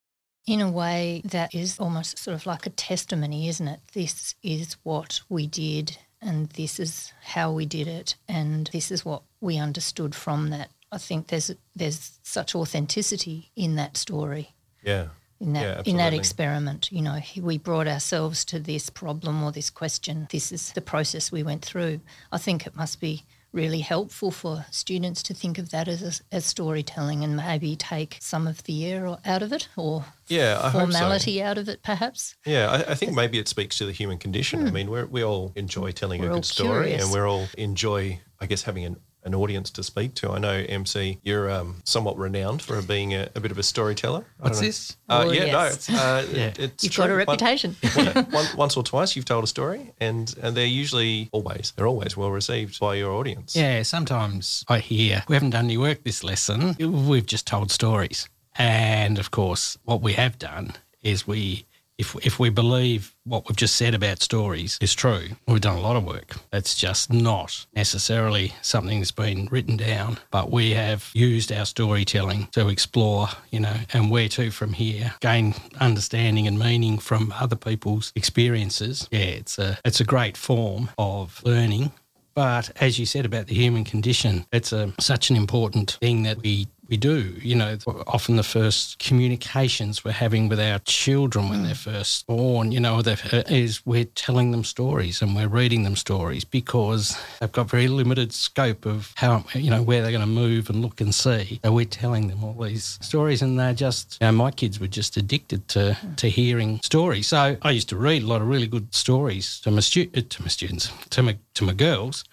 In 0.46 0.60
a 0.60 0.70
way, 0.70 1.22
that 1.24 1.54
is 1.54 1.78
almost 1.80 2.18
sort 2.18 2.36
of 2.36 2.46
like 2.46 2.66
a 2.66 2.70
testimony, 2.70 3.48
isn't 3.48 3.66
it? 3.66 3.80
This 3.94 4.36
is 4.44 4.76
what 4.84 5.20
we 5.28 5.48
did, 5.48 5.98
and 6.22 6.48
this 6.50 6.78
is 6.78 7.12
how 7.20 7.50
we 7.50 7.66
did 7.66 7.88
it, 7.88 8.14
and 8.28 8.68
this 8.72 8.92
is 8.92 9.04
what 9.04 9.22
we 9.40 9.58
understood 9.58 10.14
from 10.14 10.50
that. 10.50 10.70
I 10.92 10.98
think 10.98 11.26
there's 11.26 11.50
there's 11.74 12.20
such 12.22 12.54
authenticity 12.54 13.50
in 13.56 13.74
that 13.76 13.96
story. 13.96 14.54
Yeah. 14.82 15.08
in 15.40 15.52
that 15.54 15.62
Yeah, 15.62 15.82
in 15.84 15.96
that 15.96 16.14
experiment. 16.14 16.92
You 16.92 17.02
know, 17.02 17.18
we 17.40 17.58
brought 17.58 17.88
ourselves 17.88 18.44
to 18.46 18.60
this 18.60 18.88
problem 18.88 19.42
or 19.42 19.50
this 19.50 19.68
question. 19.70 20.28
This 20.30 20.52
is 20.52 20.72
the 20.72 20.80
process 20.80 21.32
we 21.32 21.42
went 21.42 21.64
through. 21.64 22.00
I 22.30 22.38
think 22.38 22.66
it 22.66 22.76
must 22.76 23.00
be 23.00 23.24
really 23.56 23.80
helpful 23.80 24.30
for 24.30 24.66
students 24.70 25.22
to 25.24 25.34
think 25.34 25.58
of 25.58 25.70
that 25.70 25.88
as 25.88 26.22
as 26.30 26.44
storytelling 26.44 27.24
and 27.24 27.36
maybe 27.36 27.74
take 27.74 28.18
some 28.20 28.46
of 28.46 28.62
the 28.64 28.86
air 28.86 29.16
out 29.24 29.42
of 29.42 29.52
it 29.52 29.68
or 29.76 30.04
Yeah, 30.28 30.60
I 30.62 30.68
hope 30.68 30.80
so. 30.80 30.86
formality 30.86 31.42
out 31.42 31.58
of 31.58 31.68
it, 31.68 31.82
perhaps. 31.82 32.36
Yeah, 32.44 32.70
I, 32.70 32.92
I 32.92 32.94
think 32.94 33.14
maybe 33.14 33.38
it 33.38 33.48
speaks 33.48 33.78
to 33.78 33.86
the 33.86 33.92
human 33.92 34.18
condition. 34.18 34.60
I 34.60 34.68
hmm. 34.68 34.74
mean, 34.74 34.90
we're, 34.90 35.06
we 35.06 35.24
all 35.24 35.52
enjoy 35.56 35.92
telling 35.92 36.20
We're 36.20 36.30
a 36.30 36.34
good 36.34 36.44
story, 36.44 36.88
curious. 36.88 37.04
and 37.04 37.12
we're 37.12 37.26
all 37.26 37.46
enjoy, 37.56 38.20
I 38.40 38.46
guess, 38.46 38.62
having 38.62 38.84
an, 38.84 38.96
an 39.26 39.34
audience 39.34 39.70
to 39.72 39.82
speak 39.82 40.14
to. 40.14 40.30
I 40.30 40.38
know 40.38 40.64
MC, 40.68 41.18
you're 41.24 41.50
um, 41.50 41.76
somewhat 41.84 42.16
renowned 42.16 42.62
for 42.62 42.80
being 42.80 43.12
a, 43.12 43.28
a 43.34 43.40
bit 43.40 43.50
of 43.50 43.58
a 43.58 43.62
storyteller. 43.62 44.24
What's 44.38 44.60
this? 44.60 44.96
Uh, 45.08 45.24
Oh, 45.26 45.30
yeah, 45.32 45.44
yes. 45.44 45.88
no, 45.90 45.96
uh, 45.98 46.24
Yeah. 46.32 46.46
it- 46.46 46.58
it's 46.58 46.84
You've 46.84 46.92
true. 46.92 47.02
got 47.04 47.10
a 47.10 47.12
One- 47.14 47.18
reputation. 47.26 47.76
one- 47.94 48.24
one- 48.30 48.56
once 48.56 48.76
or 48.76 48.82
twice, 48.84 49.16
you've 49.16 49.24
told 49.24 49.44
a 49.44 49.46
story, 49.48 49.92
and 50.00 50.34
and 50.42 50.56
they're 50.56 50.64
usually 50.82 51.28
always 51.32 51.72
they're 51.76 51.86
always 51.88 52.16
well 52.16 52.30
received 52.30 52.78
by 52.80 52.94
your 52.94 53.12
audience. 53.12 53.54
Yeah, 53.56 53.82
sometimes 53.82 54.64
I 54.68 54.78
hear 54.78 55.24
we 55.28 55.34
haven't 55.34 55.50
done 55.50 55.64
any 55.66 55.76
work 55.76 56.04
this 56.04 56.22
lesson. 56.24 56.76
We've 56.78 57.26
just 57.26 57.46
told 57.46 57.70
stories. 57.70 58.28
And 58.58 59.18
of 59.18 59.30
course, 59.30 59.76
what 59.84 60.00
we 60.00 60.12
have 60.14 60.38
done 60.38 60.72
is 61.02 61.26
we, 61.26 61.66
if, 61.98 62.14
if 62.26 62.38
we 62.38 62.50
believe 62.50 63.14
what 63.24 63.48
we've 63.48 63.56
just 63.56 63.76
said 63.76 63.94
about 63.94 64.22
stories 64.22 64.78
is 64.80 64.94
true, 64.94 65.28
we've 65.48 65.60
done 65.60 65.76
a 65.76 65.80
lot 65.80 65.96
of 65.96 66.04
work. 66.04 66.36
That's 66.50 66.74
just 66.74 67.12
not 67.12 67.66
necessarily 67.74 68.54
something 68.62 68.98
that's 69.00 69.10
been 69.10 69.46
written 69.50 69.76
down, 69.76 70.18
but 70.30 70.50
we 70.50 70.72
have 70.72 71.10
used 71.14 71.50
our 71.52 71.66
storytelling 71.66 72.48
to 72.52 72.68
explore, 72.68 73.28
you 73.50 73.60
know, 73.60 73.76
and 73.92 74.10
where 74.10 74.28
to 74.30 74.50
from 74.50 74.74
here, 74.74 75.14
gain 75.20 75.54
understanding 75.80 76.46
and 76.46 76.58
meaning 76.58 76.98
from 76.98 77.32
other 77.36 77.56
people's 77.56 78.12
experiences. 78.14 79.08
Yeah, 79.10 79.20
it's 79.20 79.58
a 79.58 79.78
it's 79.84 80.00
a 80.00 80.04
great 80.04 80.36
form 80.36 80.90
of 80.98 81.42
learning 81.44 81.92
but 82.36 82.70
as 82.82 82.98
you 82.98 83.06
said 83.06 83.24
about 83.24 83.46
the 83.46 83.54
human 83.54 83.82
condition, 83.82 84.44
it's 84.52 84.70
a, 84.70 84.92
such 85.00 85.30
an 85.30 85.36
important 85.36 85.96
thing 86.02 86.24
that 86.24 86.42
we, 86.42 86.68
we 86.88 86.96
do. 86.96 87.34
You 87.40 87.54
know, 87.54 87.78
often 88.06 88.36
the 88.36 88.42
first 88.42 88.98
communications 88.98 90.04
we're 90.04 90.12
having 90.12 90.48
with 90.48 90.60
our 90.60 90.78
children 90.80 91.48
when 91.48 91.64
they're 91.64 91.74
first 91.74 92.26
born, 92.26 92.72
you 92.72 92.80
know, 92.80 92.98
uh, 92.98 93.16
is 93.48 93.84
we're 93.84 94.04
telling 94.04 94.50
them 94.50 94.64
stories 94.64 95.22
and 95.22 95.34
we're 95.34 95.48
reading 95.48 95.82
them 95.82 95.96
stories 95.96 96.44
because 96.44 97.18
they've 97.40 97.52
got 97.52 97.68
very 97.68 97.88
limited 97.88 98.32
scope 98.32 98.86
of 98.86 99.12
how, 99.16 99.44
you 99.54 99.70
know, 99.70 99.82
where 99.82 100.02
they're 100.02 100.10
going 100.10 100.20
to 100.20 100.26
move 100.26 100.70
and 100.70 100.82
look 100.82 101.00
and 101.00 101.14
see. 101.14 101.60
So 101.64 101.72
we're 101.72 101.84
telling 101.86 102.28
them 102.28 102.44
all 102.44 102.54
these 102.54 102.98
stories 103.02 103.42
and 103.42 103.58
they're 103.58 103.74
just, 103.74 104.18
you 104.20 104.26
know, 104.26 104.32
my 104.32 104.50
kids 104.50 104.80
were 104.80 104.86
just 104.86 105.16
addicted 105.16 105.68
to, 105.68 105.96
to 106.16 106.28
hearing 106.28 106.80
stories. 106.82 107.28
So 107.28 107.56
I 107.60 107.70
used 107.70 107.88
to 107.90 107.96
read 107.96 108.22
a 108.22 108.26
lot 108.26 108.42
of 108.42 108.48
really 108.48 108.66
good 108.66 108.94
stories 108.94 109.60
to 109.60 109.70
my, 109.70 109.80
stu- 109.80 110.10
uh, 110.16 110.22
to 110.28 110.42
my 110.42 110.48
students, 110.48 110.92
to 111.10 111.22
my, 111.22 111.36
to 111.54 111.64
my 111.64 111.72
girls, 111.72 112.24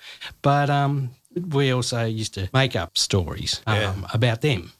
but 0.41 0.69
um, 0.69 1.11
we 1.35 1.71
also 1.71 2.05
used 2.05 2.33
to 2.35 2.49
make 2.53 2.75
up 2.75 2.97
stories 2.97 3.61
um, 3.67 3.75
Yeah. 3.75 3.95
about 4.13 4.41
them, 4.41 4.71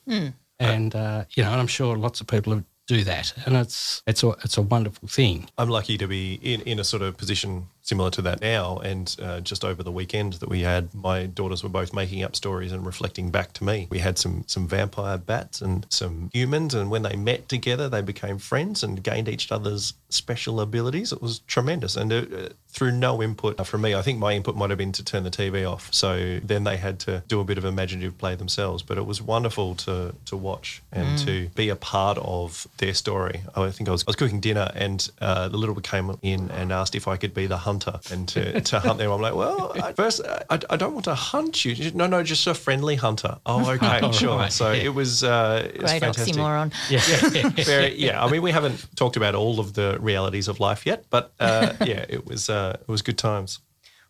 and 0.60 0.96
uh, 0.96 1.26
you 1.36 1.44
know, 1.44 1.52
and 1.52 1.60
I'm 1.62 1.68
sure 1.68 1.98
lots 1.98 2.22
of 2.22 2.28
people 2.28 2.64
do 2.88 3.04
that, 3.04 3.34
and 3.46 3.56
it's 3.56 4.02
it's 4.08 4.24
a 4.24 4.30
it's 4.44 4.58
a 4.58 4.62
wonderful 4.62 5.08
thing. 5.08 5.50
I'm 5.58 5.70
lucky 5.70 5.98
to 5.98 6.08
be 6.08 6.40
in, 6.42 6.62
in 6.62 6.80
a 6.80 6.84
sort 6.84 7.02
of 7.02 7.18
position 7.18 7.68
similar 7.84 8.10
to 8.10 8.22
that 8.24 8.42
now. 8.42 8.78
And 8.78 9.16
uh, 9.22 9.42
just 9.42 9.64
over 9.64 9.84
the 9.84 9.92
weekend 9.92 10.34
that 10.34 10.50
we 10.50 10.62
had, 10.62 10.94
my 10.94 11.26
daughters 11.26 11.64
were 11.64 11.70
both 11.70 11.94
making 11.94 12.24
up 12.24 12.36
stories 12.36 12.72
and 12.72 12.86
reflecting 12.86 13.30
back 13.30 13.54
to 13.54 13.64
me. 13.64 13.88
We 13.92 14.00
had 14.00 14.18
some 14.18 14.44
some 14.48 14.68
vampire 14.68 15.18
bats 15.18 15.62
and 15.62 15.86
some 15.90 16.30
humans, 16.34 16.74
and 16.74 16.90
when 16.90 17.04
they 17.04 17.16
met 17.16 17.48
together, 17.48 17.88
they 17.88 18.02
became 18.02 18.40
friends 18.40 18.84
and 18.84 19.04
gained 19.04 19.30
each 19.30 19.52
other's 19.52 19.94
special 20.10 20.60
abilities. 20.60 21.12
It 21.12 21.22
was 21.22 21.40
tremendous, 21.40 21.96
and 21.96 22.12
uh, 22.12 22.16
uh, 22.16 22.50
through 22.70 22.92
no 22.92 23.22
input 23.22 23.66
from 23.68 23.82
me. 23.82 23.94
I 23.94 24.02
think 24.02 24.18
my 24.18 24.34
input 24.34 24.56
might 24.56 24.72
have 24.72 24.80
been 24.80 24.94
to 24.94 25.04
turn 25.04 25.24
the 25.24 25.30
TV 25.30 25.70
off. 25.70 25.94
So 25.94 26.40
then 26.44 26.64
they 26.64 26.78
had 26.78 27.00
to 27.02 27.24
do 27.28 27.40
a 27.40 27.44
bit 27.44 27.60
of 27.60 27.66
imaginative 27.66 28.18
play 28.18 28.36
themselves. 28.36 28.82
But 28.82 28.98
it 28.98 29.06
was 29.06 29.22
wonderful 29.22 29.76
to 29.76 30.16
to 30.26 30.38
watch 30.38 30.82
and 30.92 31.20
to 31.20 31.50
be 31.50 31.70
a 31.70 31.76
part 31.76 32.18
of 32.18 32.68
their 32.78 32.94
story. 32.94 33.42
I 33.56 33.70
think 33.72 33.90
I 33.90 33.92
was, 33.92 34.04
I 34.04 34.08
was 34.08 34.16
cooking 34.16 34.40
dinner 34.40 34.72
and 34.74 35.10
uh, 35.22 35.50
the 35.50 35.58
little 35.58 35.76
one 35.76 35.84
came 35.84 36.18
in 36.22 36.50
and 36.52 36.72
asked 36.72 36.96
if 36.96 37.08
I 37.08 37.18
could 37.18 37.34
be 37.34 37.48
the 37.48 37.58
hunter 37.74 38.00
and 38.12 38.28
to, 38.30 38.62
to 38.62 38.80
hunt 38.80 38.98
them. 39.00 39.12
I'm 39.12 39.22
like, 39.22 39.36
well, 39.36 39.74
at 39.78 39.96
first, 39.96 40.22
I, 40.50 40.60
I 40.70 40.76
don't 40.78 40.94
want 40.94 41.06
to 41.06 41.16
hunt 41.16 41.66
you. 41.66 41.76
Said, 41.76 41.96
No, 41.96 42.08
no, 42.08 42.24
just 42.24 42.46
a 42.48 42.54
friendly 42.54 42.96
hunter. 42.96 43.38
Oh, 43.46 43.70
okay, 43.76 44.00
Oh, 44.02 44.12
sure. 44.12 44.38
right, 44.38 44.52
So 44.52 44.72
yeah. 44.72 44.84
it 44.84 44.94
was, 44.94 45.24
uh, 45.24 45.70
it 45.74 45.82
was 45.82 45.92
Great 45.92 46.02
fantastic. 46.02 46.36
oxymoron. 46.36 46.74
Yeah, 46.90 47.50
Very, 47.66 47.96
yeah. 48.00 48.24
I 48.24 48.30
mean, 48.30 48.42
we 48.42 48.52
haven't 48.52 48.86
talked 48.96 49.18
about 49.18 49.36
all 49.36 49.60
of 49.60 49.74
the 49.74 49.98
realities 50.00 50.48
of 50.48 50.60
life 50.60 50.86
yet, 50.86 51.06
but 51.10 51.34
uh, 51.40 51.74
yeah, 51.86 52.06
it 52.10 52.26
was 52.26 52.50
uh, 52.50 52.78
it 52.82 52.88
was 52.88 53.02
good 53.02 53.18
times. 53.18 53.60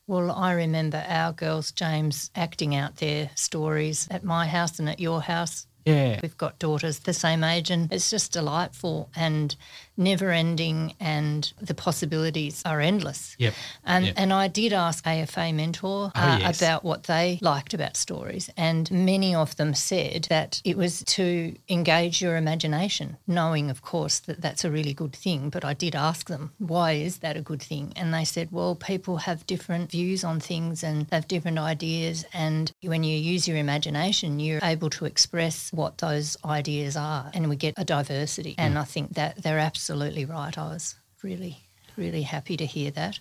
Well, 0.08 0.32
I 0.32 0.52
remember 0.54 1.04
our 1.08 1.32
girls, 1.32 1.72
James, 1.72 2.30
acting 2.36 2.76
out 2.76 2.98
their 2.98 3.30
stories 3.36 4.08
at 4.12 4.24
my 4.24 4.46
house 4.48 4.80
and 4.80 4.90
at 4.90 5.00
your 5.00 5.22
house. 5.22 5.66
yeah. 5.86 6.20
We've 6.22 6.38
got 6.38 6.60
daughters 6.60 7.00
the 7.00 7.14
same 7.14 7.42
age, 7.44 7.72
and 7.72 7.92
it's 7.92 8.10
just 8.10 8.34
delightful 8.34 9.10
and 9.16 9.56
never 9.98 10.32
ending, 10.32 10.94
and 11.00 11.52
the 11.62 11.74
possibilities 11.74 12.62
are 12.66 12.82
endless. 12.82 13.36
Yep. 13.40 13.54
And, 13.86 14.06
Yep. 14.06 14.14
and 14.18 14.34
I 14.34 14.48
did 14.48 14.74
ask 14.74 15.06
AFA 15.06 15.54
Mentor 15.54 16.12
Oh, 16.16 16.20
uh, 16.20 16.38
yes. 16.40 16.62
about 16.62 16.84
what 16.84 17.04
they 17.04 17.38
liked 17.42 17.74
about 17.74 17.96
stories, 17.98 18.50
and 18.58 18.90
many 18.92 19.36
of 19.36 19.56
them 19.58 19.74
said 19.74 20.26
that 20.30 20.62
it 20.64 20.78
was 20.78 21.04
to 21.06 21.56
engage 21.70 22.22
your 22.22 22.36
imagination, 22.38 23.18
knowing, 23.28 23.70
of 23.70 23.82
course, 23.82 24.20
that 24.20 24.42
that's 24.42 24.66
a 24.66 24.72
really 24.72 24.94
good 24.94 25.14
thing. 25.16 25.50
But 25.50 25.64
I 25.64 25.74
did 25.74 25.96
ask 25.96 26.28
them, 26.28 26.52
why 26.58 26.94
is 26.94 27.18
that 27.18 27.38
a 27.38 27.42
good 27.42 27.62
thing? 27.62 27.94
And 27.96 28.14
they 28.14 28.26
said, 28.26 28.50
well, 28.52 28.76
people 28.76 29.18
have 29.18 29.46
different 29.48 29.92
views 29.92 30.24
on 30.24 30.40
things 30.40 30.84
and 30.84 31.08
have 31.12 31.28
different 31.28 31.60
ideas, 31.60 32.26
and 32.34 32.72
when 32.82 33.04
you 33.04 33.18
use 33.18 33.48
your 33.48 33.58
imagination, 33.58 34.40
you're 34.40 34.60
able 34.64 34.90
to 34.92 35.06
express 35.06 35.72
what 35.72 36.00
those 36.00 36.38
ideas 36.46 36.98
are, 36.98 37.30
and 37.34 37.50
we 37.50 37.56
get 37.56 37.74
a 37.78 37.86
diversity. 37.86 38.56
And 38.58 38.78
I 38.80 38.84
think 38.84 39.14
that 39.14 39.42
they're 39.44 39.60
absolutely 39.60 39.83
right. 39.90 40.58
I 40.58 40.64
was 40.64 40.96
really, 41.22 41.58
really 41.98 42.24
happy 42.24 42.58
to 42.58 42.66
hear 42.66 42.92
that. 42.92 43.20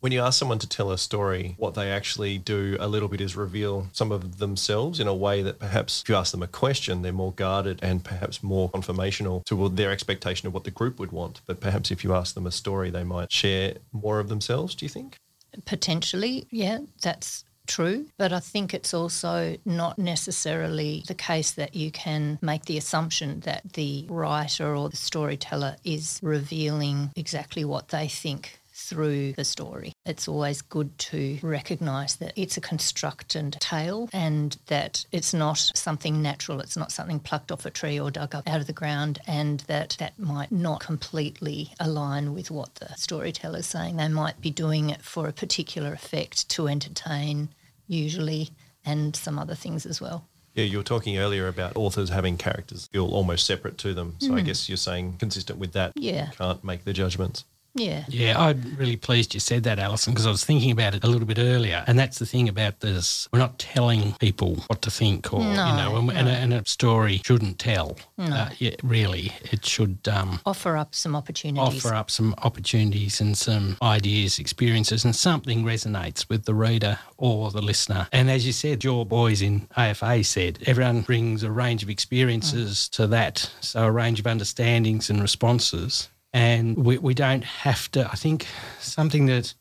When 0.00 0.12
you 0.12 0.20
ask 0.20 0.38
someone 0.38 0.58
to 0.58 0.68
tell 0.68 0.90
a 0.90 0.98
story, 0.98 1.54
what 1.56 1.74
they 1.74 1.90
actually 1.90 2.36
do 2.36 2.76
a 2.78 2.86
little 2.86 3.08
bit 3.08 3.22
is 3.22 3.36
reveal 3.36 3.88
some 3.92 4.12
of 4.12 4.36
themselves 4.36 5.00
in 5.00 5.06
a 5.06 5.14
way 5.14 5.40
that 5.40 5.58
perhaps 5.58 6.02
if 6.02 6.10
you 6.10 6.14
ask 6.14 6.30
them 6.32 6.42
a 6.42 6.46
question, 6.46 7.00
they're 7.00 7.10
more 7.10 7.32
guarded 7.32 7.80
and 7.82 8.04
perhaps 8.04 8.42
more 8.42 8.70
confirmational 8.70 9.42
to 9.46 9.68
their 9.70 9.90
expectation 9.90 10.46
of 10.46 10.52
what 10.52 10.64
the 10.64 10.70
group 10.70 10.98
would 10.98 11.10
want. 11.10 11.40
But 11.46 11.60
perhaps 11.60 11.90
if 11.90 12.04
you 12.04 12.14
ask 12.14 12.34
them 12.34 12.46
a 12.46 12.50
story, 12.50 12.90
they 12.90 13.02
might 13.02 13.32
share 13.32 13.76
more 13.92 14.20
of 14.20 14.28
themselves, 14.28 14.74
do 14.74 14.84
you 14.84 14.90
think? 14.90 15.16
Potentially, 15.64 16.46
yeah, 16.50 16.80
that's 17.00 17.44
true. 17.66 18.06
But 18.16 18.32
I 18.32 18.40
think 18.40 18.74
it's 18.74 18.94
also 18.94 19.56
not 19.64 19.98
necessarily 19.98 21.04
the 21.06 21.14
case 21.14 21.52
that 21.52 21.74
you 21.74 21.90
can 21.90 22.38
make 22.42 22.64
the 22.64 22.78
assumption 22.78 23.40
that 23.40 23.72
the 23.72 24.06
writer 24.08 24.74
or 24.74 24.88
the 24.88 24.96
storyteller 24.96 25.76
is 25.84 26.20
revealing 26.22 27.10
exactly 27.16 27.64
what 27.64 27.88
they 27.88 28.08
think 28.08 28.60
through 28.74 29.32
the 29.34 29.44
story. 29.44 29.92
It's 30.04 30.28
always 30.28 30.60
good 30.60 30.98
to 30.98 31.38
recognise 31.42 32.16
that 32.16 32.32
it's 32.36 32.56
a 32.56 32.60
constructed 32.60 33.56
tale 33.60 34.08
and 34.12 34.56
that 34.66 35.06
it's 35.12 35.32
not 35.32 35.58
something 35.74 36.20
natural, 36.20 36.60
it's 36.60 36.76
not 36.76 36.92
something 36.92 37.20
plucked 37.20 37.52
off 37.52 37.64
a 37.64 37.70
tree 37.70 37.98
or 37.98 38.10
dug 38.10 38.34
up 38.34 38.48
out 38.48 38.60
of 38.60 38.66
the 38.66 38.72
ground, 38.72 39.20
and 39.26 39.60
that 39.60 39.96
that 39.98 40.18
might 40.18 40.50
not 40.50 40.80
completely 40.80 41.72
align 41.78 42.34
with 42.34 42.50
what 42.50 42.74
the 42.76 42.88
storyteller's 42.96 43.66
saying. 43.66 43.96
They 43.96 44.08
might 44.08 44.40
be 44.40 44.50
doing 44.50 44.90
it 44.90 45.02
for 45.02 45.28
a 45.28 45.32
particular 45.32 45.92
effect 45.92 46.48
to 46.50 46.68
entertain, 46.68 47.50
usually, 47.86 48.50
and 48.84 49.14
some 49.14 49.38
other 49.38 49.54
things 49.54 49.86
as 49.86 50.00
well. 50.00 50.26
Yeah, 50.54 50.64
you 50.64 50.78
were 50.78 50.84
talking 50.84 51.18
earlier 51.18 51.48
about 51.48 51.76
authors 51.76 52.10
having 52.10 52.36
characters 52.36 52.88
feel 52.92 53.08
almost 53.12 53.44
separate 53.44 53.76
to 53.78 53.92
them. 53.92 54.14
So 54.18 54.34
I 54.34 54.40
hmm. 54.40 54.46
guess 54.46 54.68
you're 54.68 54.76
saying 54.76 55.16
consistent 55.18 55.58
with 55.58 55.72
that, 55.72 55.92
Yeah. 55.96 56.26
you 56.26 56.36
can't 56.36 56.62
make 56.62 56.84
the 56.84 56.92
judgments. 56.92 57.44
Yeah. 57.74 58.04
Yeah, 58.08 58.40
I'm 58.40 58.76
really 58.78 58.96
pleased 58.96 59.34
you 59.34 59.40
said 59.40 59.64
that, 59.64 59.78
Alison, 59.78 60.12
because 60.12 60.26
I 60.26 60.30
was 60.30 60.44
thinking 60.44 60.70
about 60.70 60.94
it 60.94 61.02
a 61.02 61.08
little 61.08 61.26
bit 61.26 61.38
earlier. 61.38 61.82
And 61.86 61.98
that's 61.98 62.18
the 62.18 62.26
thing 62.26 62.48
about 62.48 62.80
this. 62.80 63.28
We're 63.32 63.40
not 63.40 63.58
telling 63.58 64.12
people 64.14 64.56
what 64.68 64.80
to 64.82 64.90
think 64.90 65.32
or, 65.32 65.40
you 65.40 65.54
know, 65.54 65.96
and, 65.96 66.10
and, 66.12 66.28
a, 66.28 66.32
and 66.32 66.54
a 66.54 66.64
story 66.66 67.20
shouldn't 67.24 67.58
tell. 67.58 67.96
Uh, 68.18 68.50
yeah, 68.58 68.76
really. 68.82 69.32
It 69.50 69.66
should 69.66 69.98
um, 70.10 70.40
Offer 70.46 70.76
up 70.76 70.94
some 70.94 71.16
opportunities. 71.16 71.84
offer 71.84 71.94
up 71.94 72.10
some 72.10 72.34
opportunities 72.38 73.20
and 73.20 73.36
some 73.36 73.76
ideas, 73.82 74.38
experiences, 74.38 75.04
and 75.04 75.14
something 75.14 75.64
resonates 75.64 76.28
with 76.28 76.44
the 76.44 76.54
reader 76.54 76.98
or 77.16 77.50
the 77.50 77.62
listener. 77.62 78.06
And 78.12 78.30
as 78.30 78.46
you 78.46 78.52
said, 78.52 78.84
your 78.84 79.04
boys 79.04 79.42
in 79.42 79.66
AFA 79.76 80.22
said, 80.22 80.60
everyone 80.66 81.02
brings 81.02 81.42
a 81.42 81.50
range 81.50 81.82
of 81.82 81.90
experiences 81.90 82.88
to 82.90 83.06
that. 83.08 83.50
So 83.60 83.84
a 83.84 83.90
range 83.90 84.20
of 84.20 84.26
understandings 84.26 85.10
and 85.10 85.20
responses. 85.20 86.08
And 86.34 86.76
we, 86.76 86.98
we 86.98 87.14
don't 87.14 87.44
have 87.44 87.90
to, 87.92 88.06
I 88.10 88.16
think 88.16 88.48
something 88.80 89.26
that 89.26 89.54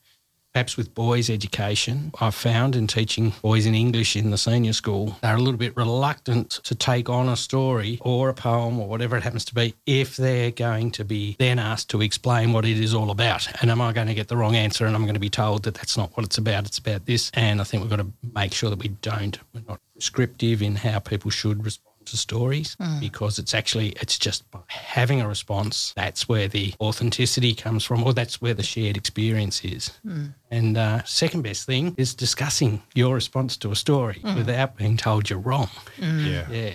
perhaps 0.54 0.76
with 0.76 0.94
boys' 0.96 1.30
education, 1.30 2.12
I've 2.20 2.34
found 2.34 2.76
in 2.76 2.88
teaching 2.88 3.34
boys 3.44 3.68
in 3.68 3.76
English 3.76 4.16
in 4.16 4.32
the 4.32 4.40
senior 4.40 4.74
school, 4.74 5.18
they're 5.22 5.36
a 5.36 5.42
little 5.42 5.58
bit 5.58 5.78
reluctant 5.78 6.50
to 6.64 6.74
take 6.74 7.10
on 7.10 7.30
a 7.30 7.36
story 7.36 8.00
or 8.02 8.30
a 8.30 8.34
poem 8.34 8.80
or 8.80 8.88
whatever 8.88 9.16
it 9.16 9.24
happens 9.24 9.46
to 9.46 9.56
be 9.56 9.76
if 9.86 10.18
they're 10.18 10.50
going 10.52 10.90
to 10.92 11.06
be 11.06 11.36
then 11.38 11.60
asked 11.60 11.92
to 11.92 12.02
explain 12.02 12.54
what 12.54 12.66
it 12.66 12.80
is 12.80 12.94
all 12.94 13.12
about. 13.12 13.48
And 13.62 13.70
am 13.70 13.80
I 13.80 13.94
going 13.94 14.08
to 14.08 14.16
get 14.16 14.28
the 14.28 14.38
wrong 14.38 14.56
answer 14.56 14.86
and 14.88 14.96
I'm 14.96 15.04
going 15.04 15.14
to 15.14 15.20
be 15.20 15.30
told 15.30 15.64
that 15.64 15.76
that's 15.76 15.96
not 15.96 16.16
what 16.18 16.26
it's 16.26 16.40
about, 16.40 16.66
it's 16.66 16.80
about 16.80 17.06
this? 17.06 17.30
And 17.36 17.62
I 17.62 17.64
think 17.66 17.82
we've 17.82 17.90
got 17.90 17.98
to 17.98 18.12
make 18.34 18.54
sure 18.54 18.72
that 18.72 18.80
we 18.80 18.90
don't, 18.90 19.38
we're 19.54 19.62
not 19.68 19.80
prescriptive 19.94 20.64
in 20.64 20.76
how 20.76 21.00
people 21.00 21.30
should 21.30 21.64
respond 21.64 21.93
to 22.08 22.18
stories 22.18 22.76
mm. 22.78 23.00
because 23.00 23.40
it's 23.40 23.54
actually 23.54 23.90
it's 24.02 24.18
just 24.18 24.50
by 24.52 24.60
having 24.68 25.22
a 25.22 25.28
response 25.28 25.94
that's 25.96 26.28
where 26.28 26.48
the 26.48 26.74
authenticity 26.80 27.54
comes 27.54 27.84
from 27.84 28.04
or 28.04 28.14
that's 28.14 28.42
where 28.42 28.54
the 28.54 28.64
shared 28.64 28.98
experience 28.98 29.64
is. 29.64 29.92
Mm. 30.06 30.34
And 30.52 30.78
uh, 30.78 31.04
second 31.04 31.42
best 31.42 31.66
thing 31.66 31.96
is 31.98 32.14
discussing 32.14 32.82
your 32.94 33.16
response 33.16 33.58
to 33.58 33.72
a 33.72 33.76
story 33.76 34.20
mm. 34.24 34.36
without 34.36 34.78
being 34.78 34.98
told 34.98 35.30
you're 35.30 35.40
wrong. 35.40 35.70
Yeah, 36.00 36.48
yeah 36.50 36.74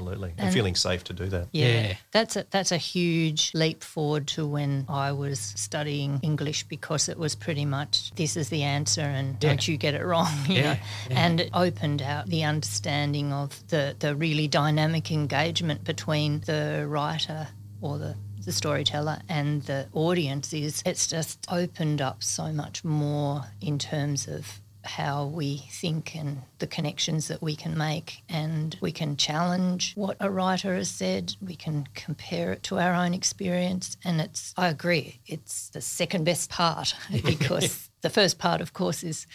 absolutely. 0.00 0.34
And, 0.38 0.52
feeling 0.52 0.74
safe 0.74 1.04
to 1.04 1.12
do 1.12 1.26
that. 1.26 1.48
Yeah. 1.52 1.66
Yeah. 1.66 1.94
That's 2.12 2.36
a 2.36 2.46
that's 2.50 2.72
a 2.72 2.76
huge 2.76 3.52
leap 3.54 3.82
forward 3.84 4.26
to 4.28 4.46
when 4.46 4.86
I 4.88 5.12
was 5.12 5.38
studying 5.40 6.20
English 6.22 6.64
because 6.64 7.08
it 7.08 7.18
was 7.18 7.34
pretty 7.34 7.64
much 7.64 8.12
this 8.16 8.36
is 8.36 8.48
the 8.48 8.62
answer 8.62 9.02
and 9.02 9.34
Yeah. 9.34 9.48
don't 9.50 9.68
you 9.68 9.76
get 9.76 9.94
it 9.94 10.04
wrong, 10.04 10.32
you 10.48 10.56
Yeah, 10.56 10.74
know. 10.74 10.80
And 11.16 11.40
it 11.40 11.50
opened 11.54 12.02
out 12.02 12.26
the 12.26 12.44
understanding 12.44 13.32
of 13.32 13.66
the, 13.68 13.94
the 13.98 14.14
really 14.16 14.48
dynamic 14.48 15.10
engagement 15.12 15.84
between 15.84 16.40
the 16.40 16.86
writer 16.88 17.48
or 17.80 17.98
the 17.98 18.16
the 18.42 18.52
storyteller 18.52 19.18
and 19.28 19.62
the 19.64 19.86
audience 19.92 20.54
is 20.54 20.82
it's 20.86 21.06
just 21.06 21.44
opened 21.50 22.00
up 22.00 22.22
so 22.24 22.50
much 22.50 22.82
more 22.84 23.42
in 23.60 23.78
terms 23.78 24.26
of 24.26 24.60
how 24.84 25.26
we 25.26 25.58
think 25.70 26.14
and 26.16 26.42
the 26.58 26.66
connections 26.66 27.28
that 27.28 27.42
we 27.42 27.56
can 27.56 27.76
make. 27.76 28.22
And 28.28 28.76
we 28.80 28.92
can 28.92 29.16
challenge 29.16 29.92
what 29.94 30.16
a 30.20 30.30
writer 30.30 30.74
has 30.74 30.90
said, 30.90 31.34
we 31.40 31.56
can 31.56 31.86
compare 31.94 32.52
it 32.52 32.62
to 32.64 32.78
our 32.78 32.94
own 32.94 33.14
experience. 33.14 33.96
And 34.04 34.20
it's, 34.20 34.54
I 34.56 34.68
agree, 34.68 35.20
it's 35.26 35.68
the 35.70 35.80
second 35.80 36.24
best 36.24 36.50
part 36.50 36.94
because 37.24 37.89
the 38.02 38.10
first 38.10 38.38
part, 38.38 38.60
of 38.60 38.72
course, 38.72 39.02
is 39.02 39.26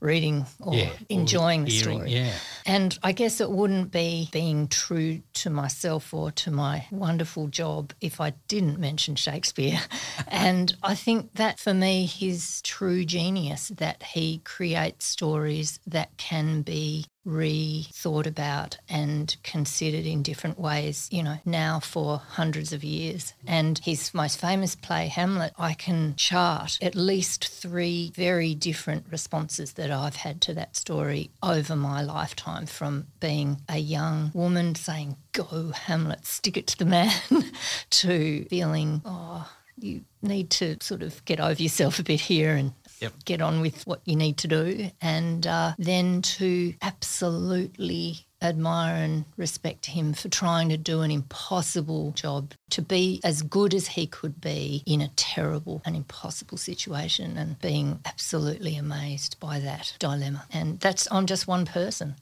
reading 0.00 0.46
or 0.60 0.74
Yeah, 0.74 0.88
or 0.90 0.92
enjoying 1.08 1.64
the 1.64 1.70
hearing, 1.70 1.98
story. 1.98 2.12
yeah. 2.12 2.32
And 2.66 2.98
I 3.02 3.12
guess 3.12 3.40
it 3.40 3.50
wouldn't 3.50 3.90
be 3.90 4.28
being 4.32 4.68
true 4.68 5.22
to 5.34 5.50
myself 5.50 6.12
or 6.12 6.30
to 6.32 6.50
my 6.50 6.86
wonderful 6.90 7.48
job 7.48 7.92
if 8.00 8.20
I 8.20 8.34
didn't 8.48 8.78
mention 8.78 9.14
Shakespeare. 9.16 9.80
and 10.28 10.74
I 10.82 10.94
think 10.94 11.34
that 11.34 11.58
for 11.58 11.74
me, 11.74 12.06
his 12.06 12.60
true 12.62 13.04
genius 13.04 13.68
that 13.76 14.02
he 14.02 14.38
creates 14.44 15.06
stories 15.06 15.80
that 15.86 16.16
can 16.16 16.62
be 16.62 17.06
re-thought 17.24 18.26
about 18.26 18.78
and 18.88 19.36
considered 19.42 20.06
in 20.06 20.22
different 20.22 20.58
ways, 20.58 21.08
you 21.10 21.22
know, 21.22 21.38
now 21.44 21.80
for 21.80 22.18
hundreds 22.18 22.72
of 22.72 22.82
years. 22.82 23.34
And 23.46 23.78
his 23.78 24.14
most 24.14 24.40
famous 24.40 24.74
play, 24.74 25.08
Hamlet, 25.08 25.52
I 25.58 25.74
can 25.74 26.14
chart 26.16 26.78
at 26.80 26.94
least 26.94 27.46
three 27.46 28.12
very 28.14 28.54
different 28.54 29.06
responses 29.10 29.72
that 29.74 29.90
I've 29.90 30.16
had 30.16 30.40
to 30.42 30.54
that 30.54 30.76
story 30.76 31.30
over 31.42 31.76
my 31.76 32.02
lifetime 32.02 32.66
from 32.66 33.06
being 33.20 33.60
a 33.68 33.78
young 33.78 34.30
woman 34.34 34.74
saying, 34.74 35.16
Go, 35.32 35.72
Hamlet, 35.72 36.26
stick 36.26 36.56
it 36.56 36.66
to 36.68 36.78
the 36.78 36.84
man, 36.84 37.12
to 37.90 38.44
feeling, 38.46 39.02
oh, 39.04 39.50
you 39.78 40.02
need 40.22 40.50
to 40.50 40.76
sort 40.80 41.02
of 41.02 41.24
get 41.24 41.40
over 41.40 41.62
yourself 41.62 41.98
a 41.98 42.02
bit 42.02 42.20
here 42.20 42.54
and 42.54 42.72
Yep. 43.00 43.24
get 43.24 43.40
on 43.40 43.60
with 43.60 43.86
what 43.86 44.00
you 44.04 44.16
need 44.16 44.36
to 44.38 44.48
do. 44.48 44.90
And 45.00 45.46
uh, 45.46 45.72
then 45.78 46.22
to 46.22 46.74
absolutely 46.82 48.26
admire 48.42 48.94
and 48.94 49.24
respect 49.36 49.86
him 49.86 50.12
for 50.14 50.28
trying 50.28 50.70
to 50.70 50.76
do 50.76 51.02
an 51.02 51.10
impossible 51.10 52.12
job, 52.12 52.52
to 52.70 52.82
be 52.82 53.20
as 53.22 53.42
good 53.42 53.74
as 53.74 53.86
he 53.86 54.06
could 54.06 54.40
be 54.40 54.82
in 54.86 55.00
a 55.00 55.08
terrible 55.08 55.82
and 55.84 55.94
impossible 55.94 56.56
situation, 56.56 57.36
and 57.36 57.60
being 57.60 58.00
absolutely 58.04 58.76
amazed 58.76 59.38
by 59.40 59.58
that 59.60 59.94
dilemma. 59.98 60.46
And 60.52 60.80
that's, 60.80 61.06
I'm 61.10 61.26
just 61.26 61.46
one 61.46 61.66
person 61.66 62.16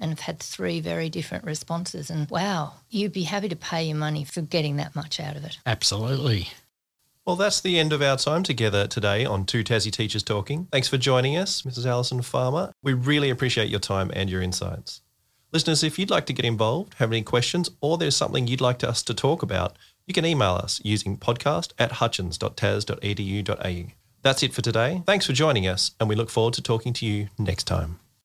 and 0.00 0.10
I've 0.10 0.20
had 0.20 0.40
three 0.40 0.80
very 0.80 1.08
different 1.08 1.44
responses. 1.44 2.10
And 2.10 2.28
wow, 2.28 2.74
you'd 2.90 3.12
be 3.12 3.22
happy 3.22 3.48
to 3.48 3.56
pay 3.56 3.84
your 3.84 3.96
money 3.96 4.24
for 4.24 4.42
getting 4.42 4.76
that 4.76 4.94
much 4.94 5.20
out 5.20 5.36
of 5.36 5.44
it. 5.44 5.58
absolutely 5.66 6.48
Well, 7.26 7.36
that's 7.36 7.62
the 7.62 7.78
end 7.78 7.94
of 7.94 8.02
our 8.02 8.18
time 8.18 8.42
together 8.42 8.86
today 8.86 9.24
on 9.24 9.46
Two 9.46 9.64
Tassie 9.64 9.90
Teachers 9.90 10.22
Talking. 10.22 10.68
Thanks 10.70 10.88
for 10.88 10.98
joining 10.98 11.38
us, 11.38 11.62
Mrs. 11.62 11.86
Alison 11.86 12.20
Farmer. 12.20 12.70
We 12.82 12.92
really 12.92 13.30
appreciate 13.30 13.70
your 13.70 13.80
time 13.80 14.10
and 14.12 14.28
your 14.28 14.42
insights. 14.42 15.00
Listeners, 15.50 15.82
if 15.82 15.98
you'd 15.98 16.10
like 16.10 16.26
to 16.26 16.34
get 16.34 16.44
involved, 16.44 16.94
have 16.94 17.10
any 17.10 17.22
questions, 17.22 17.70
or 17.80 17.96
there's 17.96 18.14
something 18.14 18.46
you'd 18.46 18.60
like 18.60 18.84
us 18.84 19.02
to 19.04 19.14
talk 19.14 19.42
about, 19.42 19.74
you 20.06 20.12
can 20.12 20.26
email 20.26 20.52
us 20.52 20.82
using 20.84 21.16
podcast 21.16 21.72
at 21.78 21.92
hutchins.tas.edu.au. 21.92 23.92
That's 24.20 24.42
it 24.42 24.52
for 24.52 24.60
today. 24.60 25.02
Thanks 25.06 25.24
for 25.24 25.32
joining 25.32 25.66
us, 25.66 25.92
and 25.98 26.10
we 26.10 26.16
look 26.16 26.28
forward 26.28 26.52
to 26.54 26.62
talking 26.62 26.92
to 26.94 27.06
you 27.06 27.28
next 27.38 27.64
time. 27.64 28.00